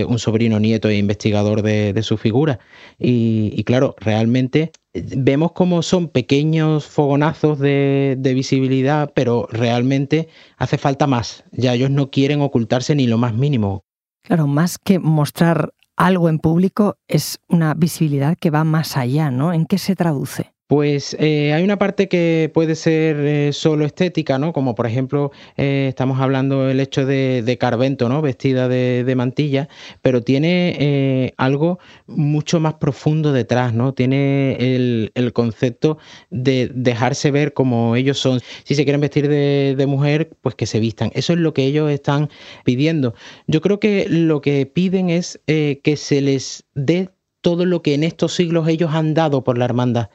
un 0.07 0.17
sobrino 0.17 0.59
nieto 0.59 0.89
e 0.89 0.97
investigador 0.97 1.61
de, 1.61 2.01
su 2.01 2.17
figura. 2.17 2.59
y 2.97 3.63
claro, 3.65 3.95
realmente 3.99 4.71
vemos 4.93 5.53
como 5.53 5.81
son 5.81 6.07
pequeños 6.07 6.85
fogonazos 6.85 7.59
de, 7.59 8.17
visibilidad, 8.35 9.11
pero 9.13 9.47
realmente 9.51 10.27
hace 10.57 10.77
falta 10.77 11.07
más. 11.07 11.43
Ya 11.51 11.73
ellos 11.73 11.89
no 11.89 12.09
quieren 12.09 12.41
ocultarse 12.41 12.95
ni 12.95 13.07
lo 13.07 13.17
más 13.17 13.33
mínimo. 13.33 13.83
Claro, 14.23 14.47
más 14.47 14.77
que 14.77 14.99
mostrar 14.99 15.73
algo 15.95 16.29
en 16.29 16.39
público, 16.39 16.97
es 17.07 17.39
una 17.47 17.73
visibilidad 17.73 18.37
que 18.37 18.49
va 18.49 18.63
más 18.63 18.97
allá, 18.97 19.31
¿no? 19.31 19.53
¿En 19.53 19.65
qué 19.65 19.77
se 19.77 19.95
traduce? 19.95 20.50
Pues 20.71 21.17
eh, 21.19 21.51
hay 21.51 21.65
una 21.65 21.77
parte 21.77 22.07
que 22.07 22.49
puede 22.53 22.75
ser 22.75 23.17
eh, 23.17 23.51
solo 23.51 23.83
estética, 23.83 24.39
¿no? 24.39 24.53
Como 24.53 24.73
por 24.73 24.87
ejemplo, 24.87 25.33
eh, 25.57 25.87
estamos 25.89 26.21
hablando 26.21 26.67
del 26.67 26.79
hecho 26.79 27.05
de, 27.05 27.57
Carvento, 27.59 28.07
¿no? 28.07 28.21
Vestida 28.21 28.69
de, 28.69 29.13
mantilla, 29.17 29.67
pero 30.01 30.23
tiene 30.23 31.33
algo 31.35 31.79
mucho 32.07 32.61
más 32.61 32.75
profundo 32.75 33.33
detrás, 33.33 33.73
¿no? 33.73 33.93
Tiene 33.93 34.53
el, 35.13 35.33
concepto 35.33 35.97
de 36.29 36.71
dejarse 36.73 37.31
ver 37.31 37.51
como 37.51 37.97
ellos 37.97 38.17
son. 38.17 38.39
Si 38.63 38.73
se 38.73 38.85
quieren 38.85 39.01
vestir 39.01 39.27
de, 39.27 39.75
de 39.77 39.85
mujer, 39.87 40.29
pues 40.39 40.55
que 40.55 40.67
se 40.67 40.79
vistan. 40.79 41.11
Eso 41.13 41.33
es 41.33 41.39
lo 41.39 41.53
que 41.53 41.65
ellos 41.65 41.91
están 41.91 42.29
pidiendo. 42.63 43.13
Yo 43.45 43.59
creo 43.59 43.81
que 43.81 44.07
lo 44.07 44.39
que 44.39 44.65
piden 44.67 45.09
es 45.09 45.41
que 45.47 45.95
se 45.97 46.21
les 46.21 46.63
dé 46.75 47.09
todo 47.41 47.65
lo 47.65 47.81
que 47.81 47.93
en 47.93 48.03
estos 48.03 48.33
siglos 48.35 48.67
ellos 48.67 48.91
han 48.93 49.13
dado 49.13 49.43
por 49.43 49.57
la 49.57 49.65
hermandad 49.65 50.09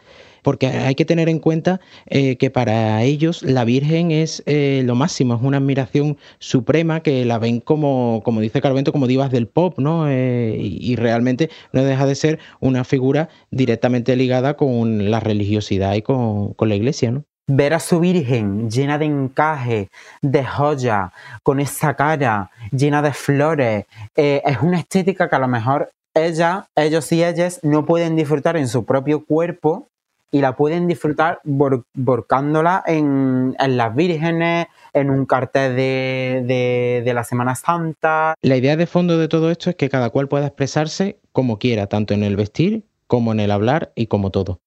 porque 0.46 0.68
hay 0.68 0.94
que 0.94 1.04
tener 1.04 1.28
en 1.28 1.40
cuenta 1.40 1.80
eh, 2.06 2.36
que 2.36 2.52
para 2.52 3.02
ellos 3.02 3.42
la 3.42 3.64
Virgen 3.64 4.12
es 4.12 4.44
eh, 4.46 4.82
lo 4.84 4.94
máximo, 4.94 5.34
es 5.34 5.42
una 5.42 5.56
admiración 5.56 6.18
suprema 6.38 7.00
que 7.00 7.24
la 7.24 7.40
ven 7.40 7.58
como, 7.58 8.22
como 8.24 8.40
dice 8.40 8.60
Carvento, 8.60 8.92
como 8.92 9.08
divas 9.08 9.32
del 9.32 9.48
pop, 9.48 9.76
¿no? 9.80 10.08
Eh, 10.08 10.56
y, 10.56 10.94
realmente 10.94 11.50
no 11.72 11.82
deja 11.82 12.06
de 12.06 12.14
ser 12.14 12.38
una 12.60 12.84
figura 12.84 13.28
directamente 13.50 14.14
ligada 14.14 14.56
con 14.56 15.10
la 15.10 15.18
religiosidad 15.18 15.94
y 15.94 16.02
con, 16.02 16.54
con 16.54 16.68
la 16.68 16.76
iglesia, 16.76 17.10
¿no? 17.10 17.24
ver 17.48 17.74
a 17.74 17.80
su 17.80 17.98
Virgen 17.98 18.70
llena 18.70 18.98
de 18.98 19.06
encaje, 19.06 19.88
de 20.22 20.44
joya, 20.44 21.12
con 21.42 21.58
esa 21.58 21.94
cara 21.94 22.52
llena 22.70 23.02
de 23.02 23.12
flores, 23.12 23.84
es 24.14 24.58
una 24.62 24.78
estética 24.78 25.28
que 25.28 25.36
a 25.36 25.40
lo 25.40 25.48
mejor 25.48 25.90
ella, 26.16 26.68
ellos 26.74 27.10
y 27.12 27.22
ellas 27.22 27.60
no 27.62 27.84
pueden 27.84 28.16
disfrutar 28.16 28.56
en 28.56 28.68
su 28.68 28.84
propio 28.84 29.24
cuerpo 29.24 29.88
y 30.32 30.40
la 30.40 30.56
pueden 30.56 30.88
disfrutar 30.88 31.40
borcándola 31.44 32.82
en, 32.86 33.54
las 33.58 33.94
vírgenes, 33.94 34.66
en 34.92 35.10
un 35.10 35.24
cartel 35.24 35.76
de, 35.76 37.02
de 37.04 37.14
la 37.14 37.22
Semana 37.22 37.54
Santa. 37.54 38.34
La 38.42 38.56
idea 38.56 38.76
de 38.76 38.86
fondo 38.86 39.18
de 39.18 39.28
todo 39.28 39.50
esto 39.50 39.70
es 39.70 39.76
que 39.76 39.88
cada 39.88 40.10
cual 40.10 40.28
pueda 40.28 40.46
expresarse 40.46 41.20
como 41.32 41.58
quiera, 41.58 41.86
tanto 41.86 42.14
en 42.14 42.24
el 42.24 42.36
vestir 42.36 42.84
como 43.06 43.32
en 43.32 43.40
el 43.40 43.50
hablar 43.50 43.92
y 43.94 44.08
como 44.08 44.30
todo. 44.30 44.60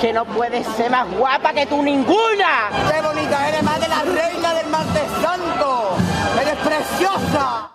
que 0.00 0.14
no 0.14 0.24
puedes 0.24 0.66
ser 0.68 0.90
más 0.90 1.06
guapa 1.14 1.52
que 1.52 1.66
tú 1.66 1.82
ninguna. 1.82 2.70
¡Qué 2.90 3.02
bonita! 3.02 3.48
Eres 3.50 3.62
más 3.62 3.80
de 3.80 3.88
la 3.88 4.02
reina 4.02 4.54
del 4.54 4.66
martes 4.68 5.02
santo. 5.20 5.79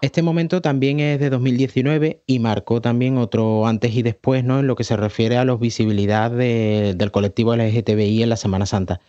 Este 0.02 0.22
momento 0.22 0.62
también 0.62 1.00
es 1.00 1.20
de 1.20 1.30
2019 1.30 2.22
y 2.28 2.40
marcó 2.40 2.82
también 2.82 3.18
otro 3.18 3.66
antes 3.66 3.96
y 3.96 4.04
después 4.04 4.44
¿no? 4.44 4.60
en 4.60 4.68
lo 4.68 4.76
que 4.76 4.84
se 4.84 4.96
refiere 4.98 5.38
a 5.38 5.46
la 5.46 5.56
visibilidad 5.56 6.32
del 6.32 7.12
colectivo 7.12 7.56
LGTBI 7.56 8.24
en 8.24 8.30
la 8.30 8.38
Semana 8.38 8.66
Santa. 8.66 9.02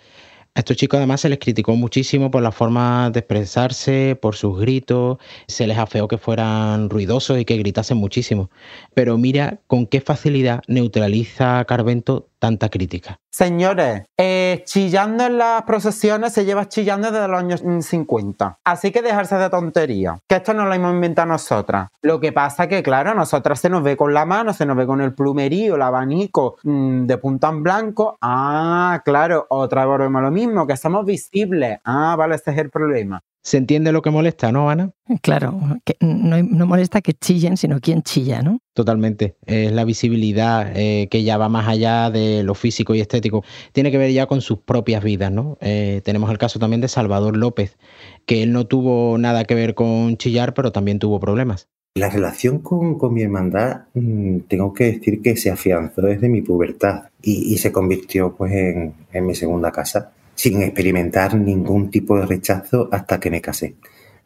A 0.56 0.60
estos 0.60 0.78
chicos 0.78 0.96
además 0.96 1.20
se 1.20 1.28
les 1.28 1.38
criticó 1.38 1.76
muchísimo 1.76 2.30
por 2.30 2.42
la 2.42 2.50
forma 2.50 3.10
de 3.10 3.18
expresarse, 3.20 4.18
por 4.18 4.36
sus 4.36 4.58
gritos, 4.58 5.18
se 5.48 5.66
les 5.66 5.76
afeó 5.76 6.08
que 6.08 6.16
fueran 6.16 6.88
ruidosos 6.88 7.38
y 7.38 7.44
que 7.44 7.58
gritasen 7.58 7.98
muchísimo. 7.98 8.48
Pero 8.94 9.18
mira 9.18 9.60
con 9.66 9.86
qué 9.86 10.00
facilidad 10.00 10.62
neutraliza 10.66 11.62
Carvento 11.66 12.30
tanta 12.38 12.68
crítica. 12.68 13.18
Señores, 13.30 14.04
eh, 14.16 14.62
chillando 14.64 15.26
en 15.26 15.38
las 15.38 15.62
procesiones 15.62 16.32
se 16.32 16.44
lleva 16.44 16.68
chillando 16.68 17.10
desde 17.10 17.28
los 17.28 17.38
años 17.38 17.62
50. 17.80 18.58
Así 18.64 18.90
que 18.92 19.02
dejarse 19.02 19.36
de 19.36 19.50
tontería. 19.50 20.18
Que 20.26 20.36
esto 20.36 20.54
no 20.54 20.64
lo 20.64 20.72
hemos 20.72 20.92
inventado 20.92 21.28
nosotras. 21.28 21.88
Lo 22.02 22.18
que 22.20 22.32
pasa 22.32 22.66
que, 22.68 22.82
claro, 22.82 23.10
a 23.10 23.14
nosotras 23.14 23.60
se 23.60 23.68
nos 23.68 23.82
ve 23.82 23.96
con 23.96 24.14
la 24.14 24.24
mano, 24.24 24.52
se 24.52 24.64
nos 24.64 24.76
ve 24.76 24.86
con 24.86 25.00
el 25.00 25.14
plumerío, 25.14 25.76
el 25.76 25.82
abanico 25.82 26.56
mm, 26.62 27.06
de 27.06 27.18
punta 27.18 27.48
en 27.48 27.62
blanco. 27.62 28.16
Ah, 28.20 29.02
claro, 29.04 29.46
otra 29.50 29.82
vez 29.82 29.90
volvemos 29.90 30.22
lo 30.22 30.30
mismo, 30.30 30.66
que 30.66 30.76
somos 30.76 31.04
visibles. 31.04 31.78
Ah, 31.84 32.16
vale, 32.16 32.36
ese 32.36 32.52
es 32.52 32.58
el 32.58 32.70
problema. 32.70 33.22
¿Se 33.46 33.58
entiende 33.58 33.92
lo 33.92 34.02
que 34.02 34.10
molesta, 34.10 34.50
no, 34.50 34.70
Ana? 34.70 34.90
Claro, 35.22 35.56
que 35.84 35.94
no, 36.00 36.66
molesta 36.66 37.00
que 37.00 37.12
chillen, 37.12 37.56
sino 37.56 37.78
quien 37.78 38.02
chilla, 38.02 38.42
¿no? 38.42 38.58
Totalmente. 38.74 39.36
Es 39.46 39.70
la 39.70 39.84
visibilidad 39.84 40.72
eh, 40.74 41.06
que 41.08 41.22
ya 41.22 41.38
va 41.38 41.48
más 41.48 41.68
allá 41.68 42.10
de 42.10 42.42
lo 42.42 42.56
físico 42.56 42.92
y 42.96 43.00
estético. 43.00 43.44
Tiene 43.70 43.92
que 43.92 43.98
ver 43.98 44.10
ya 44.10 44.26
con 44.26 44.40
sus 44.40 44.58
propias 44.58 45.04
vidas, 45.04 45.30
¿no? 45.30 45.58
Eh, 45.60 46.00
tenemos 46.04 46.28
el 46.32 46.38
caso 46.38 46.58
también 46.58 46.80
de 46.80 46.88
Salvador 46.88 47.36
López, 47.36 47.78
que 48.26 48.42
él 48.42 48.52
no 48.52 48.66
tuvo 48.66 49.16
nada 49.16 49.44
que 49.44 49.54
ver 49.54 49.76
con 49.76 50.16
chillar, 50.16 50.52
pero 50.52 50.72
también 50.72 50.98
tuvo 50.98 51.20
problemas. 51.20 51.68
La 51.94 52.10
relación 52.10 52.58
con, 52.58 52.98
mi 53.14 53.22
hermandad, 53.22 53.82
mm, 53.94 54.40
tengo 54.48 54.74
que 54.74 54.86
decir 54.90 55.22
que 55.22 55.36
se 55.36 55.52
afianzó 55.52 56.02
desde 56.02 56.28
mi 56.28 56.42
pubertad 56.42 57.10
y, 57.22 57.56
se 57.58 57.70
convirtió 57.70 58.34
pues 58.34 58.52
en, 58.52 58.94
en 59.12 59.24
mi 59.24 59.36
segunda 59.36 59.70
casa 59.70 60.10
sin 60.36 60.62
experimentar 60.62 61.34
ningún 61.34 61.90
tipo 61.90 62.16
de 62.16 62.26
rechazo 62.26 62.88
hasta 62.92 63.18
que 63.18 63.30
me 63.30 63.40
casé. 63.40 63.74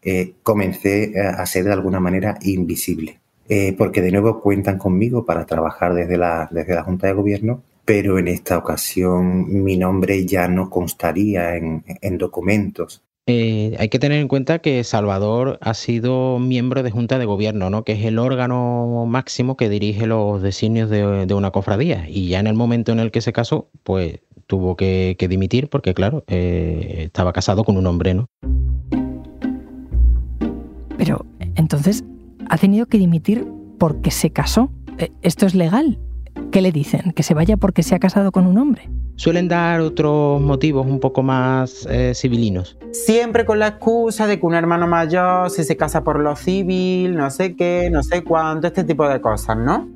Eh, 0.03 0.35
comencé 0.43 1.15
a 1.19 1.45
ser 1.47 1.65
de 1.65 1.73
alguna 1.73 2.01
manera 2.01 2.39
invisible, 2.43 3.21
eh, 3.49 3.75
porque 3.77 4.03
de 4.03 4.13
nuevo 4.13 4.41
cuentan 4.41 4.79
conmigo 4.79 5.25
para 5.25 5.47
trabajar 5.47 5.95
desde 5.95 6.17
la, 6.17 6.49
desde 6.51 6.75
la 6.75 6.85
Junta 6.85 7.07
de 7.07 7.15
Gobierno, 7.15 7.63
pero 7.85 8.19
en 8.19 8.29
esta 8.29 8.57
ocasión 8.57 9.65
mi 9.65 9.77
nombre 9.77 10.25
ya 10.25 10.49
no 10.49 10.71
constaría 10.71 11.57
en, 11.57 12.19
documentos. 12.19 13.03
Eh, 13.27 13.77
hay 13.79 13.89
que 13.89 13.99
tener 13.99 14.21
en 14.21 14.29
cuenta 14.29 14.61
que 14.61 14.83
Salvador 14.85 15.59
ha 15.61 15.75
sido 15.75 16.39
miembro 16.39 16.83
de 16.83 16.91
Junta 16.91 17.19
de 17.19 17.25
Gobierno, 17.27 17.71
¿no? 17.71 17.85
que 17.85 17.93
es 17.93 18.05
el 18.05 18.19
órgano 18.19 19.05
máximo 19.07 19.57
que 19.57 19.69
dirige 19.69 20.07
los 20.07 20.41
designios 20.43 20.89
de, 20.89 21.27
de 21.27 21.35
una 21.35 21.51
cofradía. 21.51 22.07
Y 22.09 22.29
ya 22.29 22.41
en 22.41 22.47
el 22.47 22.55
momento 22.55 22.93
en 22.93 23.01
el 23.01 23.11
que 23.11 23.21
se 23.21 23.33
casó, 23.33 23.69
pues 23.83 24.21
tuvo 24.51 24.75
que, 24.75 25.17
dimitir 25.31 25.69
porque, 25.69 25.95
claro, 25.95 26.25
eh, 26.27 27.05
estaba 27.05 27.33
casado 27.33 27.63
con 27.63 27.77
un 27.77 27.87
hombre, 27.87 28.15
¿no? 28.15 28.27
Pero, 30.99 31.25
entonces, 31.55 32.03
¿ha 32.49 32.59
tenido 32.59 32.87
que 32.87 32.99
dimitir 32.99 33.47
porque 33.79 34.11
se 34.11 34.31
casó? 34.31 34.73
Eh, 34.99 35.13
¿Esto 35.23 35.47
es 35.47 35.55
legal? 35.55 36.01
¿Qué 36.51 36.63
le 36.63 36.73
dicen? 36.73 37.13
¿Que 37.13 37.23
se 37.23 37.33
vaya 37.33 37.57
porque 37.57 37.85
se 37.85 37.95
ha 37.95 38.01
casado 38.01 38.33
con 38.33 38.49
un 38.49 38.59
hombre? 38.59 38.91
Suelen 39.15 39.47
dar 39.47 39.81
otros 39.83 40.41
motivos 40.41 40.85
un 40.85 40.99
poco 40.99 41.23
más 41.23 41.87
eh, 41.89 42.13
civilinos. 42.17 42.77
Siempre 42.91 43.45
con 43.45 43.61
la 43.61 43.69
excusa 43.69 44.27
de 44.27 44.41
que 44.41 44.47
un 44.47 44.55
hermano 44.55 44.89
mayor, 44.89 45.49
si 45.51 45.63
se 45.63 45.77
casa 45.77 46.03
por 46.03 46.19
lo 46.19 46.35
civil, 46.35 47.15
no 47.15 47.31
sé 47.31 47.55
qué, 47.55 47.89
no 47.93 48.03
sé 48.03 48.25
cuánto, 48.25 48.67
este 48.67 48.83
tipo 48.83 49.09
de 49.09 49.21
cosas, 49.21 49.57
¿no? 49.59 49.89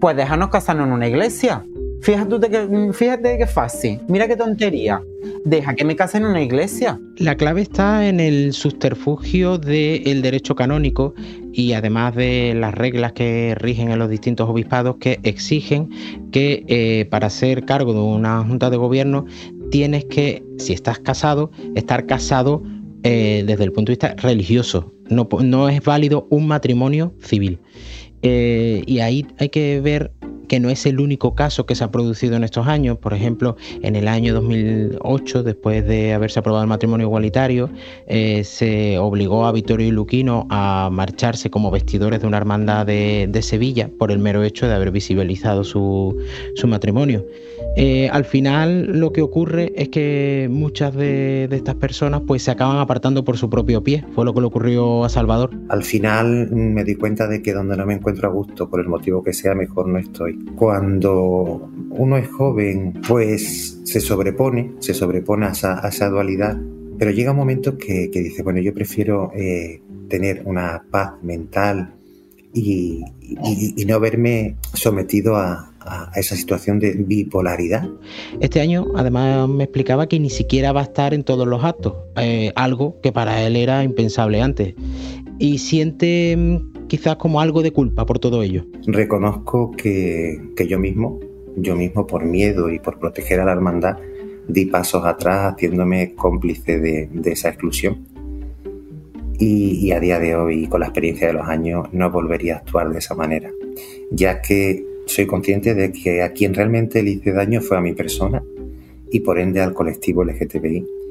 Pues 0.00 0.16
déjanos 0.16 0.48
casarnos 0.48 0.88
en 0.88 0.92
una 0.92 1.06
iglesia. 1.06 1.64
Fíjate 2.02 2.50
que, 2.50 2.92
fíjate 2.92 3.38
qué 3.38 3.46
fácil. 3.46 4.00
Mira 4.08 4.26
qué 4.26 4.36
tontería. 4.36 5.00
Deja 5.44 5.74
que 5.74 5.84
me 5.84 5.94
case 5.94 6.18
en 6.18 6.24
una 6.24 6.42
iglesia. 6.42 6.98
La 7.18 7.36
clave 7.36 7.62
está 7.62 8.08
en 8.08 8.18
el 8.18 8.52
subterfugio 8.52 9.56
del 9.56 10.20
derecho 10.20 10.56
canónico 10.56 11.14
y 11.52 11.74
además 11.74 12.16
de 12.16 12.54
las 12.56 12.74
reglas 12.74 13.12
que 13.12 13.54
rigen 13.56 13.92
en 13.92 14.00
los 14.00 14.10
distintos 14.10 14.48
obispados 14.48 14.96
que 14.96 15.20
exigen 15.22 15.90
que 16.32 16.64
eh, 16.66 17.06
para 17.08 17.30
ser 17.30 17.64
cargo 17.64 17.92
de 17.92 18.00
una 18.00 18.42
junta 18.42 18.68
de 18.68 18.78
gobierno 18.78 19.24
tienes 19.70 20.04
que, 20.04 20.42
si 20.58 20.72
estás 20.72 20.98
casado, 20.98 21.52
estar 21.76 22.06
casado 22.06 22.64
eh, 23.04 23.44
desde 23.46 23.62
el 23.62 23.70
punto 23.70 23.90
de 23.90 23.94
vista 23.94 24.14
religioso. 24.16 24.92
No, 25.08 25.28
no 25.40 25.68
es 25.68 25.80
válido 25.84 26.26
un 26.30 26.48
matrimonio 26.48 27.14
civil. 27.20 27.60
Eh, 28.22 28.82
y 28.86 29.00
ahí 29.00 29.26
hay 29.38 29.48
que 29.50 29.80
ver 29.80 30.12
que 30.52 30.60
no 30.60 30.68
es 30.68 30.84
el 30.84 31.00
único 31.00 31.34
caso 31.34 31.64
que 31.64 31.74
se 31.74 31.82
ha 31.82 31.90
producido 31.90 32.36
en 32.36 32.44
estos 32.44 32.66
años. 32.66 32.98
Por 32.98 33.14
ejemplo, 33.14 33.56
en 33.80 33.96
el 33.96 34.06
año 34.06 34.34
2008, 34.34 35.44
después 35.44 35.86
de 35.86 36.12
haberse 36.12 36.40
aprobado 36.40 36.62
el 36.62 36.68
matrimonio 36.68 37.06
igualitario, 37.06 37.70
eh, 38.06 38.44
se 38.44 38.98
obligó 38.98 39.46
a 39.46 39.52
Vittorio 39.52 39.86
y 39.86 39.92
Luquino 39.92 40.46
a 40.50 40.90
marcharse 40.92 41.48
como 41.48 41.70
vestidores 41.70 42.20
de 42.20 42.26
una 42.26 42.36
hermandad 42.36 42.84
de, 42.84 43.40
Sevilla 43.40 43.88
por 43.98 44.12
el 44.12 44.18
mero 44.18 44.44
hecho 44.44 44.68
de 44.68 44.74
haber 44.74 44.90
visibilizado 44.90 45.64
su, 45.64 46.18
matrimonio. 46.66 47.24
Eh, 47.74 48.10
al 48.10 48.26
final 48.26 49.00
lo 49.00 49.14
que 49.14 49.22
ocurre 49.22 49.72
es 49.74 49.88
que 49.88 50.48
muchas 50.50 50.94
de, 50.94 51.48
de, 51.48 51.56
estas 51.56 51.76
personas 51.76 52.20
pues 52.26 52.42
se 52.42 52.50
acaban 52.50 52.76
apartando 52.76 53.24
por 53.24 53.38
su 53.38 53.48
propio 53.48 53.82
pie. 53.82 54.04
Fue 54.14 54.26
lo 54.26 54.34
que 54.34 54.40
le 54.40 54.46
ocurrió 54.48 55.04
a 55.04 55.08
Salvador. 55.08 55.50
Al 55.70 55.82
final 55.82 56.50
me 56.50 56.84
di 56.84 56.94
cuenta 56.94 57.26
de 57.26 57.40
que 57.40 57.54
donde 57.54 57.74
no 57.74 57.86
me 57.86 57.94
encuentro 57.94 58.28
a 58.28 58.30
gusto, 58.30 58.68
por 58.68 58.80
el 58.80 58.88
motivo 58.88 59.22
que 59.24 59.32
sea, 59.32 59.54
mejor 59.54 59.88
no 59.88 59.98
estoy. 59.98 60.41
Cuando 60.56 61.68
uno 61.90 62.16
es 62.16 62.28
joven, 62.28 63.00
pues 63.06 63.80
se 63.84 64.00
sobrepone, 64.00 64.72
se 64.80 64.94
sobrepone 64.94 65.46
a 65.46 65.88
esa, 65.88 66.08
dualidad, 66.08 66.58
pero 66.98 67.10
llega 67.10 67.32
un 67.32 67.36
momento 67.36 67.76
que, 67.76 68.08
dice, 68.12 68.42
bueno, 68.42 68.60
yo 68.60 68.72
prefiero 68.72 69.32
eh, 69.34 69.82
tener 70.08 70.42
una 70.44 70.84
paz 70.90 71.14
mental 71.22 71.94
y, 72.54 73.04
no 73.86 74.00
verme 74.00 74.56
sometido 74.74 75.36
a, 75.36 75.68
esa 76.14 76.36
situación 76.36 76.78
de 76.78 76.92
bipolaridad. 76.92 77.88
Este 78.40 78.60
año, 78.60 78.86
además, 78.94 79.48
me 79.48 79.64
explicaba 79.64 80.06
que 80.06 80.20
ni 80.20 80.30
siquiera 80.30 80.70
va 80.70 80.80
a 80.80 80.84
estar 80.84 81.12
en 81.12 81.24
todos 81.24 81.44
los 81.44 81.64
actos, 81.64 81.94
eh, 82.16 82.52
algo 82.54 83.00
que 83.00 83.10
para 83.10 83.42
él 83.44 83.56
era 83.56 83.82
impensable 83.82 84.40
antes. 84.40 84.74
Y 85.40 85.58
siente 85.58 86.36
mm, 86.36 86.71
quizás 86.92 87.16
como 87.16 87.40
algo 87.40 87.62
de 87.62 87.70
culpa 87.70 88.04
por 88.04 88.18
todo 88.18 88.42
ello. 88.42 88.66
Reconozco 88.86 89.70
que, 89.70 90.38
yo 90.68 90.78
mismo, 90.78 91.20
yo 91.56 91.74
mismo 91.74 92.06
por 92.06 92.26
miedo 92.26 92.70
y 92.70 92.80
por 92.80 92.98
proteger 92.98 93.40
a 93.40 93.46
la 93.46 93.52
hermandad, 93.52 93.96
di 94.46 94.66
pasos 94.66 95.02
atrás 95.06 95.54
haciéndome 95.54 96.14
cómplice 96.14 96.78
de, 96.78 97.08
esa 97.24 97.48
exclusión. 97.48 98.04
Y, 99.38 99.90
a 99.92 100.00
día 100.00 100.20
de 100.20 100.36
hoy, 100.36 100.66
con 100.66 100.80
la 100.80 100.88
experiencia 100.88 101.28
de 101.28 101.32
los 101.32 101.48
años, 101.48 101.88
no 101.92 102.10
volvería 102.10 102.56
a 102.56 102.58
actuar 102.58 102.90
de 102.90 102.98
esa 102.98 103.14
manera, 103.14 103.50
ya 104.10 104.42
que 104.42 104.84
soy 105.06 105.24
consciente 105.24 105.74
de 105.74 105.92
que 105.92 106.20
a 106.20 106.34
quien 106.34 106.52
realmente 106.52 107.02
le 107.02 107.12
hice 107.12 107.32
daño 107.32 107.62
fue 107.62 107.78
a 107.78 107.80
mi 107.80 107.94
persona 107.94 108.42
y 109.10 109.20
por 109.20 109.38
ende 109.38 109.62
al 109.62 109.72
colectivo 109.72 110.24
LGTBI 110.24 111.01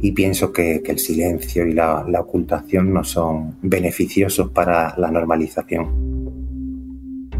y 0.00 0.12
pienso 0.12 0.52
que, 0.52 0.82
el 0.84 0.98
silencio 0.98 1.66
y 1.66 1.72
la, 1.72 2.04
ocultación 2.18 2.92
no 2.92 3.04
son 3.04 3.58
beneficiosos 3.62 4.50
para 4.50 4.94
la 4.98 5.10
normalización. 5.10 7.30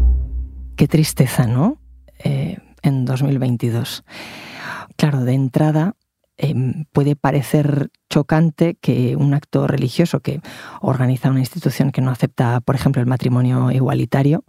Qué 0.75 0.87
tristeza, 0.87 1.47
¿no? 1.47 1.79
Eh, 2.23 2.57
en 2.83 3.05
2022. 3.05 4.03
Claro, 4.95 5.23
de 5.23 5.33
entrada 5.33 5.95
em, 6.37 6.85
puede 6.91 7.15
parecer 7.15 7.89
chocante 8.09 8.75
que 8.75 9.15
un 9.15 9.33
acto 9.33 9.67
religioso 9.67 10.21
que 10.21 10.41
organiza 10.81 11.29
una 11.29 11.39
institución 11.39 11.91
que 11.91 12.01
no 12.01 12.11
acepta, 12.11 12.61
por 12.61 12.75
ejemplo, 12.75 13.01
el 13.01 13.07
matrimonio 13.07 13.71
igualitario, 13.71 14.43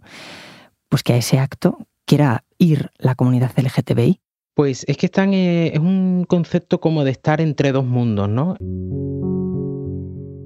pues 0.87 1.03
que 1.03 1.13
a 1.13 1.17
ese 1.17 1.39
acto 1.39 1.77
quiera 2.05 2.43
ir 2.57 2.91
la 2.97 3.15
comunidad 3.15 3.51
LGTBI. 3.55 4.21
Pues 4.59 4.83
es 4.89 4.97
que 4.97 5.05
están, 5.05 5.33
eh, 5.33 5.71
es 5.73 5.79
un 5.79 6.25
concepto 6.27 6.81
como 6.81 7.05
de 7.05 7.11
estar 7.11 7.39
entre 7.39 7.71
dos 7.71 7.85
mundos, 7.85 8.27
¿no? 8.27 8.57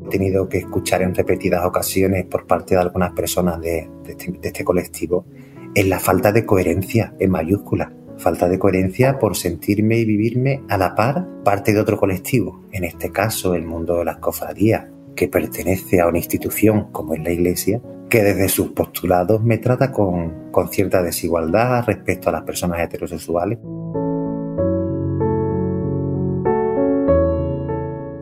He 0.06 0.10
tenido 0.12 0.48
que 0.48 0.60
escuchar 0.60 1.02
en 1.02 1.16
repetidas 1.16 1.66
ocasiones 1.66 2.24
por 2.26 2.46
parte 2.46 2.76
de 2.76 2.82
algunas 2.82 3.14
personas 3.14 3.60
de, 3.60 3.90
este, 4.06 4.40
este, 4.44 4.64
colectivo 4.64 5.26
es 5.74 5.88
la 5.88 6.00
falta 6.00 6.32
de 6.32 6.46
coherencia 6.46 7.16
en 7.20 7.32
mayúscula. 7.32 7.92
Falta 8.20 8.48
de 8.48 8.60
coherencia 8.60 9.18
por 9.18 9.36
sentirme 9.36 9.98
y 9.98 10.06
vivirme 10.06 10.62
a 10.70 10.78
la 10.78 10.94
par 10.94 11.28
parte 11.44 11.74
de 11.74 11.80
otro 11.80 11.98
colectivo, 11.98 12.68
en 12.72 12.84
este 12.84 13.12
caso 13.12 13.56
el 13.56 13.66
mundo 13.66 13.98
de 13.98 14.06
las 14.06 14.18
cofradías, 14.18 14.92
que 15.16 15.28
pertenece 15.28 16.02
a 16.02 16.08
una 16.08 16.20
institución 16.20 16.92
como 16.92 17.16
es 17.16 17.24
la 17.24 17.32
Iglesia, 17.32 17.82
que 18.12 18.22
desde 18.22 18.48
sus 18.48 18.74
postulados 18.74 19.42
me 19.44 19.58
trata 19.58 19.92
con, 19.92 20.52
con 20.52 20.70
cierta 20.70 21.02
desigualdad 21.02 21.86
respecto 21.88 22.30
a 22.30 22.32
las 22.32 22.44
personas 22.44 22.80
heterosexuales. 22.80 23.58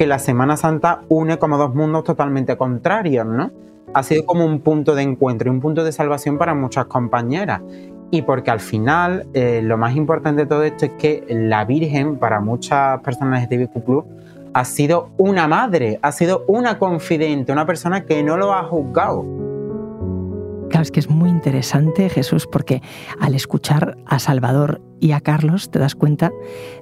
Que 0.01 0.07
la 0.07 0.17
Semana 0.17 0.57
Santa 0.57 1.03
une 1.09 1.37
como 1.37 1.59
dos 1.59 1.75
mundos 1.75 2.03
totalmente 2.03 2.57
contrarios, 2.57 3.23
¿no? 3.23 3.51
Ha 3.93 4.01
sido 4.01 4.25
como 4.25 4.43
un 4.43 4.61
punto 4.61 4.95
de 4.95 5.03
encuentro 5.03 5.47
y 5.47 5.53
un 5.53 5.61
punto 5.61 5.83
de 5.83 5.91
salvación 5.91 6.39
para 6.39 6.55
muchas 6.55 6.85
compañeras. 6.85 7.61
Y 8.09 8.23
porque 8.23 8.49
al 8.49 8.61
final 8.61 9.27
eh, 9.35 9.61
lo 9.63 9.77
más 9.77 9.95
importante 9.95 10.41
de 10.41 10.47
todo 10.47 10.63
esto 10.63 10.87
es 10.87 10.93
que 10.93 11.23
la 11.29 11.65
Virgen, 11.65 12.15
para 12.15 12.39
muchas 12.39 12.99
personas 13.01 13.47
de 13.47 13.67
TVQ 13.67 14.03
ha 14.55 14.65
sido 14.65 15.11
una 15.19 15.47
madre, 15.47 15.99
ha 16.01 16.11
sido 16.11 16.45
una 16.47 16.79
confidente, 16.79 17.51
una 17.51 17.67
persona 17.67 18.03
que 18.03 18.23
no 18.23 18.37
lo 18.37 18.55
ha 18.55 18.63
juzgado. 18.63 19.23
Claro, 20.71 20.81
es 20.81 20.89
que 20.89 20.99
es 20.99 21.11
muy 21.11 21.29
interesante, 21.29 22.09
Jesús, 22.09 22.47
porque 22.47 22.81
al 23.19 23.35
escuchar 23.35 23.97
a 24.07 24.17
Salvador 24.17 24.81
y 24.99 25.11
a 25.11 25.21
Carlos 25.21 25.69
te 25.69 25.77
das 25.77 25.93
cuenta 25.93 26.31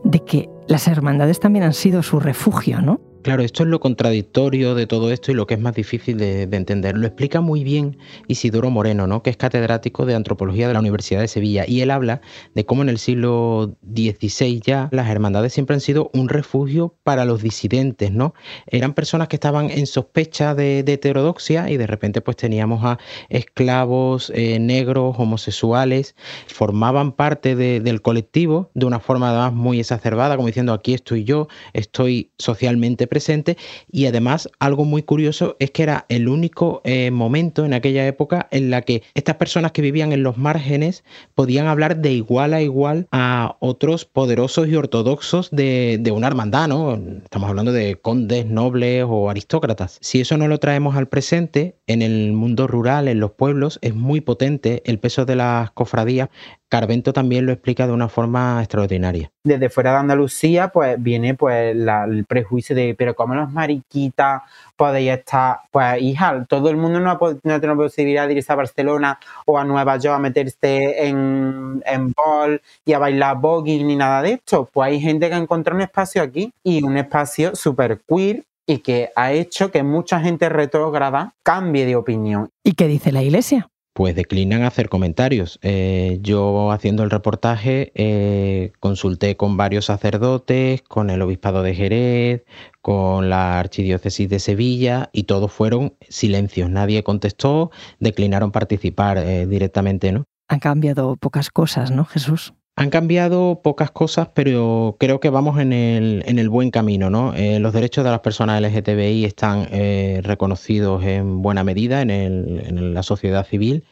de 0.05 0.19
que 0.23 0.49
las 0.69 0.87
hermandades 0.87 1.39
también 1.39 1.65
han 1.65 1.73
sido 1.73 2.03
su 2.03 2.19
refugio, 2.19 2.79
¿no? 2.79 3.01
Claro, 3.21 3.43
esto 3.43 3.63
es 3.63 3.69
lo 3.69 3.81
contradictorio 3.81 4.75
de 4.75 4.87
todo 4.87 5.11
esto 5.11 5.31
y 5.31 5.35
lo 5.35 5.45
que 5.45 5.55
es 5.55 5.59
más 5.59 5.75
difícil 5.75 6.17
de, 6.17 6.43
entender. 6.43 6.97
Lo 6.97 7.05
explica 7.05 7.41
muy 7.41 7.65
bien 7.65 7.97
Isidoro 8.27 8.69
Moreno, 8.69 9.07
¿no? 9.07 9.23
que 9.23 9.29
es 9.29 9.35
catedrático 9.35 10.05
de 10.05 10.15
antropología 10.15 10.69
de 10.69 10.73
la 10.73 10.79
Universidad 10.79 11.19
de 11.19 11.27
Sevilla, 11.27 11.65
y 11.67 11.81
él 11.81 11.91
habla 11.91 12.21
de 12.55 12.65
cómo 12.65 12.81
en 12.81 12.87
el 12.87 12.97
siglo 12.97 13.75
XVI 13.93 14.61
ya 14.61 14.87
las 14.93 15.09
hermandades 15.09 15.51
siempre 15.51 15.73
han 15.73 15.81
sido 15.81 16.09
un 16.13 16.29
refugio 16.29 16.95
para 17.03 17.25
los 17.25 17.43
disidentes, 17.43 18.11
¿no? 18.11 18.33
Eran 18.67 18.93
personas 18.93 19.27
que 19.27 19.35
estaban 19.35 19.69
en 19.69 19.85
sospecha 19.85 20.55
de, 20.55 20.79
heterodoxia 20.79 21.69
y 21.69 21.77
de 21.77 21.87
repente 21.87 22.21
pues 22.21 22.37
teníamos 22.37 22.85
a 22.85 22.99
esclavos 23.27 24.31
eh, 24.33 24.59
negros, 24.59 25.15
homosexuales, 25.17 26.15
formaban 26.47 27.11
parte 27.11 27.55
del 27.55 28.01
colectivo 28.01 28.71
de 28.73 28.85
una 28.85 29.01
forma 29.01 29.29
además 29.29 29.53
muy 29.53 29.79
exacerbada, 29.81 30.37
como 30.37 30.47
diciendo 30.47 30.58
aquí 30.67 30.93
estoy 30.93 31.23
yo, 31.23 31.47
estoy 31.73 32.31
socialmente 32.37 33.07
presente 33.07 33.57
y 33.91 34.07
además 34.07 34.49
algo 34.59 34.83
muy 34.83 35.03
curioso 35.03 35.55
es 35.59 35.71
que 35.71 35.83
era 35.83 36.05
el 36.09 36.27
único 36.27 36.81
eh, 36.83 37.11
momento 37.11 37.65
en 37.65 37.73
aquella 37.73 38.05
época 38.07 38.47
en 38.51 38.69
la 38.69 38.81
que 38.81 39.03
estas 39.13 39.35
personas 39.35 39.71
que 39.71 39.81
vivían 39.81 40.11
en 40.11 40.23
los 40.23 40.37
márgenes 40.37 41.03
podían 41.35 41.67
hablar 41.67 41.97
de 41.97 42.11
igual 42.11 42.53
a 42.53 42.61
igual 42.61 43.07
a 43.11 43.55
otros 43.59 44.05
poderosos 44.05 44.67
y 44.67 44.75
ortodoxos 44.75 45.49
de, 45.51 45.97
de 46.01 46.11
una 46.11 46.27
hermandad, 46.27 46.67
¿no? 46.67 46.99
Estamos 47.23 47.49
hablando 47.49 47.71
de 47.71 47.95
condes, 47.95 48.45
nobles 48.45 49.05
o 49.07 49.29
aristócratas. 49.29 49.97
Si 50.01 50.19
eso 50.19 50.37
no 50.37 50.47
lo 50.47 50.57
traemos 50.57 50.95
al 50.95 51.07
presente, 51.07 51.75
en 51.87 52.01
el 52.01 52.33
mundo 52.33 52.67
rural, 52.67 53.07
en 53.07 53.19
los 53.19 53.31
pueblos, 53.31 53.79
es 53.81 53.95
muy 53.95 54.21
potente 54.21 54.81
el 54.85 54.99
peso 54.99 55.25
de 55.25 55.35
las 55.35 55.71
cofradías 55.71 56.29
Carvento 56.69 57.13
también 57.13 57.47
lo 57.47 57.51
explica 57.51 57.87
de 57.87 57.93
una 57.93 58.09
forma 58.09 58.59
extraordinaria. 58.59 59.31
Desde 59.43 59.69
fuera 59.69 59.93
de 59.93 59.97
Andalucía, 59.99 60.67
pues 60.67 61.01
viene 61.01 61.33
pues 61.33 61.73
el 61.75 62.25
prejuicio 62.27 62.75
de, 62.75 62.93
pero 62.97 63.15
como 63.15 63.35
los 63.35 63.49
mariquitas 63.51 64.41
podéis 64.75 65.11
estar, 65.11 65.61
pues 65.71 66.01
hija, 66.01 66.45
todo 66.47 66.69
el 66.69 66.75
mundo 66.75 66.99
no, 66.99 67.11
ha, 67.11 67.19
no 67.43 67.59
tiene 67.59 67.75
posibilidad 67.75 68.27
de 68.27 68.33
irse 68.33 68.51
a 68.51 68.55
Barcelona 68.55 69.17
o 69.45 69.57
a 69.57 69.63
Nueva 69.63 69.95
York 69.97 70.15
a 70.15 70.19
meterse 70.19 71.07
en, 71.07 71.81
en 71.85 72.11
ball 72.11 72.61
y 72.83 72.93
a 72.93 72.99
bailar 72.99 73.37
bogey 73.39 73.83
ni 73.83 73.95
nada 73.95 74.21
de 74.21 74.33
esto. 74.33 74.69
Pues 74.71 74.91
hay 74.91 74.99
gente 74.99 75.29
que 75.29 75.35
ha 75.35 75.37
encontrado 75.37 75.77
un 75.77 75.83
espacio 75.83 76.21
aquí 76.21 76.51
y 76.61 76.83
un 76.83 76.97
espacio 76.97 77.55
súper 77.55 78.01
queer 78.07 78.43
y 78.69 78.79
que 78.79 79.09
ha 79.15 79.31
hecho 79.31 79.71
que 79.71 79.83
mucha 79.83 80.19
gente 80.19 80.47
retrógrada 80.47 81.33
cambie 81.43 81.85
de 81.85 81.95
opinión. 81.95 82.49
¿Y 82.63 82.73
qué 82.73 82.87
dice 82.87 83.11
la 83.11 83.23
iglesia? 83.23 83.69
Pues 83.99 84.15
declinan 84.15 84.63
hacer 84.63 84.87
comentarios. 84.87 85.59
Eh, 85.61 86.19
yo 86.21 86.71
haciendo 86.71 87.03
el 87.03 87.09
reportaje 87.09 87.91
eh, 87.95 88.71
consulté 88.79 89.35
con 89.35 89.57
varios 89.57 89.87
sacerdotes, 89.87 90.81
con 90.83 91.09
el 91.09 91.21
obispado 91.21 91.63
de 91.63 91.75
Jerez, 91.75 92.45
con 92.81 93.29
la 93.29 93.59
archidiócesis 93.59 94.29
de 94.29 94.39
Sevilla 94.39 95.09
y 95.11 95.23
todos 95.23 95.51
fueron 95.51 95.95
silencios. 96.07 96.69
Nadie 96.69 97.03
contestó, 97.03 97.71
declinaron 97.99 98.53
participar 98.53 99.17
eh, 99.17 99.45
directamente, 99.45 100.13
¿no? 100.13 100.23
Han 100.47 100.59
cambiado 100.59 101.17
pocas 101.17 101.49
cosas, 101.49 101.91
¿no, 101.91 102.05
Jesús? 102.05 102.53
Han 102.79 102.91
cambiado 102.91 103.59
pocas 103.61 103.91
cosas, 103.91 104.29
pero 104.33 104.95
creo 105.01 105.19
que 105.19 105.29
vamos 105.29 105.59
en 105.59 105.73
el, 105.73 106.23
en 106.25 106.39
el 106.39 106.47
buen 106.47 106.71
camino. 106.71 107.09
¿no? 107.09 107.33
Eh, 107.33 107.59
los 107.59 107.73
derechos 107.73 108.05
de 108.05 108.09
las 108.09 108.21
personas 108.21 108.61
LGTBI 108.61 109.25
están 109.25 109.67
eh, 109.69 110.21
reconocidos 110.23 111.03
en 111.03 111.41
buena 111.41 111.65
medida 111.65 112.01
en, 112.01 112.93
la 112.93 113.03
sociedad 113.03 113.45
civil. 113.45 113.83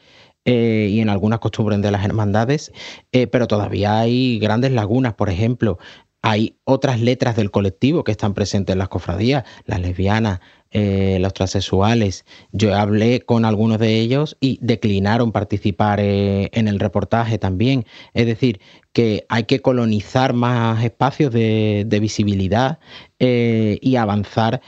Eh, 0.45 0.88
y 0.89 1.02
en 1.02 1.10
algunas 1.10 1.39
costumbres 1.39 1.82
de 1.82 1.91
las 1.91 2.06
hermandades, 2.06 2.71
pero 3.12 3.47
todavía 3.47 4.00
hay 4.00 4.39
grandes 4.39 4.71
lagunas. 4.71 5.15
Por 5.15 5.30
ejemplo, 5.30 5.80
hay 6.21 6.58
otras 6.63 6.99
letras 6.99 7.36
del 7.36 7.51
colectivo 7.51 8.03
que 8.03 8.12
están 8.12 8.34
presentes 8.34 8.73
en 8.73 8.80
las 8.80 8.89
cofradías, 8.89 9.43
las 9.65 9.80
lesbianas, 9.80 10.39
eh, 10.71 11.17
los 11.21 11.34
transexuales. 11.34 12.25
Yo 12.51 12.75
hablé 12.75 13.21
con 13.21 13.45
algunos 13.45 13.80
de 13.80 13.99
ellos 13.99 14.36
y 14.41 14.60
declinaron 14.62 15.32
participar 15.32 15.99
eh, 16.01 16.49
en 16.51 16.67
el 16.67 16.80
reportaje 16.80 17.38
también. 17.38 17.86
Es 18.13 18.25
decir, 18.25 18.60
que 18.91 19.25
hay 19.30 19.45
que 19.45 19.62
colonizar 19.62 20.34
más 20.34 20.84
espacios 20.84 21.32
de, 21.32 21.97
visibilidad 22.01 22.80
eh, 23.19 23.77
y 23.82 23.95
avanzar 23.95 24.62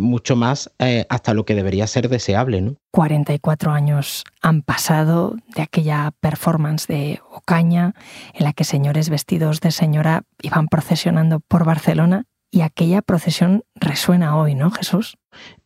mucho 0.00 0.34
más 0.34 0.70
hasta 1.08 1.34
lo 1.34 1.44
que 1.44 1.54
debería 1.54 1.86
ser 1.86 2.08
deseable. 2.08 2.60
¿no? 2.60 2.74
44 2.92 3.70
años 3.70 4.24
han 4.42 4.62
pasado 4.62 5.36
de 5.54 5.62
aquella 5.62 6.12
performance 6.20 6.86
de 6.86 7.20
Ocaña 7.30 7.94
en 8.34 8.44
la 8.44 8.52
que 8.52 8.64
señores 8.64 9.08
vestidos 9.08 9.60
de 9.60 9.70
señora 9.70 10.22
iban 10.42 10.66
procesionando 10.66 11.40
por 11.40 11.64
Barcelona 11.64 12.24
y 12.50 12.62
aquella 12.62 13.02
procesión 13.02 13.64
resuena 13.74 14.36
hoy, 14.36 14.54
¿no, 14.54 14.70
Jesús? 14.70 15.16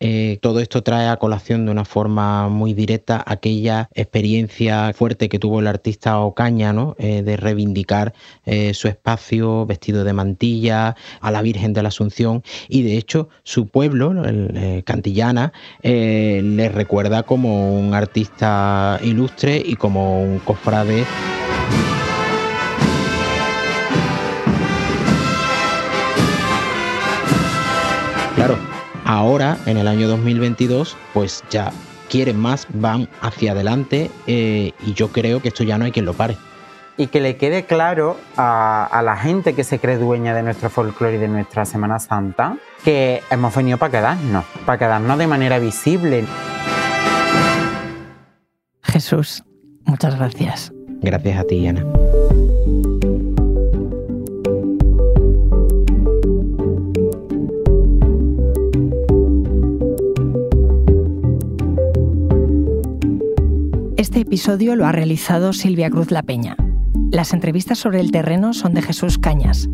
Eh, 0.00 0.38
todo 0.42 0.60
esto 0.60 0.82
trae 0.82 1.08
a 1.08 1.16
colación 1.16 1.64
de 1.66 1.72
una 1.72 1.84
forma 1.84 2.48
muy 2.48 2.74
directa 2.74 3.22
aquella 3.24 3.88
experiencia 3.94 4.92
fuerte 4.92 5.28
que 5.28 5.38
tuvo 5.38 5.60
el 5.60 5.66
artista 5.66 6.18
Ocaña, 6.20 6.72
¿no? 6.72 6.96
Eh, 6.98 7.22
de 7.22 7.36
reivindicar 7.36 8.12
eh, 8.44 8.74
su 8.74 8.88
espacio 8.88 9.64
vestido 9.66 10.04
de 10.04 10.12
mantilla 10.12 10.96
a 11.20 11.30
la 11.30 11.42
Virgen 11.42 11.72
de 11.72 11.82
la 11.82 11.88
Asunción 11.88 12.42
y 12.68 12.82
de 12.82 12.96
hecho 12.96 13.28
su 13.44 13.68
pueblo, 13.68 14.12
Cantillana, 14.84 15.52
le 15.82 16.68
recuerda 16.68 17.22
como 17.22 17.78
un 17.78 17.94
artista 17.94 18.98
ilustre 19.02 19.62
y 19.64 19.76
como 19.76 20.22
un 20.22 20.38
cofrade. 20.40 21.04
Ahora, 29.12 29.58
en 29.66 29.76
el 29.76 29.88
año 29.88 30.08
2022, 30.08 30.96
pues 31.12 31.44
ya 31.50 31.70
quieren 32.08 32.38
más, 32.38 32.66
van 32.72 33.08
hacia 33.20 33.52
adelante 33.52 34.10
eh, 34.26 34.72
y 34.84 34.94
yo 34.94 35.08
creo 35.08 35.40
que 35.40 35.48
esto 35.48 35.64
ya 35.64 35.78
no 35.78 35.84
hay 35.84 35.92
quien 35.92 36.04
lo 36.04 36.14
pare. 36.14 36.36
Y 36.96 37.06
que 37.06 37.20
le 37.20 37.36
quede 37.36 37.64
claro 37.64 38.18
a, 38.36 39.02
la 39.04 39.16
gente 39.16 39.54
que 39.54 39.64
se 39.64 39.78
cree 39.78 39.96
dueña 39.96 40.34
de 40.34 40.42
nuestro 40.42 40.68
folclore 40.68 41.16
y 41.16 41.18
de 41.18 41.28
nuestra 41.28 41.64
Semana 41.64 41.98
Santa 41.98 42.56
que 42.84 43.22
hemos 43.30 43.54
venido 43.54 43.78
para 43.78 43.90
quedarnos, 43.92 44.44
para 44.66 44.78
quedarnos 44.78 45.18
de 45.18 45.26
manera 45.26 45.58
visible. 45.58 46.24
Jesús, 48.82 49.42
muchas 49.84 50.16
gracias. 50.16 50.72
Gracias 51.00 51.38
a 51.38 51.44
ti, 51.44 51.66
Ana. 51.66 51.84
Este 64.12 64.20
episodio 64.20 64.76
lo 64.76 64.84
ha 64.84 64.92
realizado 64.92 65.54
Silvia 65.54 65.88
Cruz 65.88 66.10
La 66.10 66.22
Peña. 66.22 66.54
Las 67.10 67.32
entrevistas 67.32 67.78
sobre 67.78 67.98
el 67.98 68.12
terreno 68.12 68.52
son 68.52 68.74
de 68.74 68.82
Jesús 68.82 69.16
Cañas. 69.16 69.70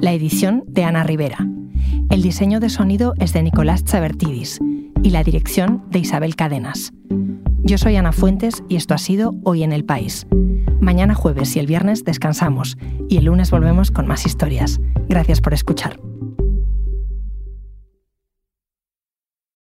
La 0.00 0.14
edición 0.14 0.64
de 0.66 0.84
Ana 0.84 1.04
Rivera. 1.04 1.46
El 2.08 2.22
diseño 2.22 2.58
de 2.58 2.70
sonido 2.70 3.12
es 3.18 3.34
de 3.34 3.42
Nicolás 3.42 3.84
Chavertidis 3.84 4.60
y 5.02 5.10
la 5.10 5.22
dirección 5.22 5.84
de 5.90 5.98
Isabel 5.98 6.36
Cadenas. 6.36 6.94
Yo 7.64 7.76
soy 7.76 7.96
Ana 7.96 8.12
Fuentes 8.12 8.64
y 8.66 8.76
esto 8.76 8.94
ha 8.94 8.98
sido 8.98 9.34
Hoy 9.44 9.62
en 9.62 9.74
el 9.74 9.84
País. 9.84 10.26
Mañana 10.80 11.14
jueves 11.14 11.54
y 11.56 11.58
el 11.58 11.66
viernes 11.66 12.02
descansamos 12.02 12.78
y 13.10 13.18
el 13.18 13.26
lunes 13.26 13.50
volvemos 13.50 13.90
con 13.90 14.06
más 14.06 14.24
historias. 14.24 14.80
Gracias 15.06 15.42
por 15.42 15.52
escuchar. 15.52 16.00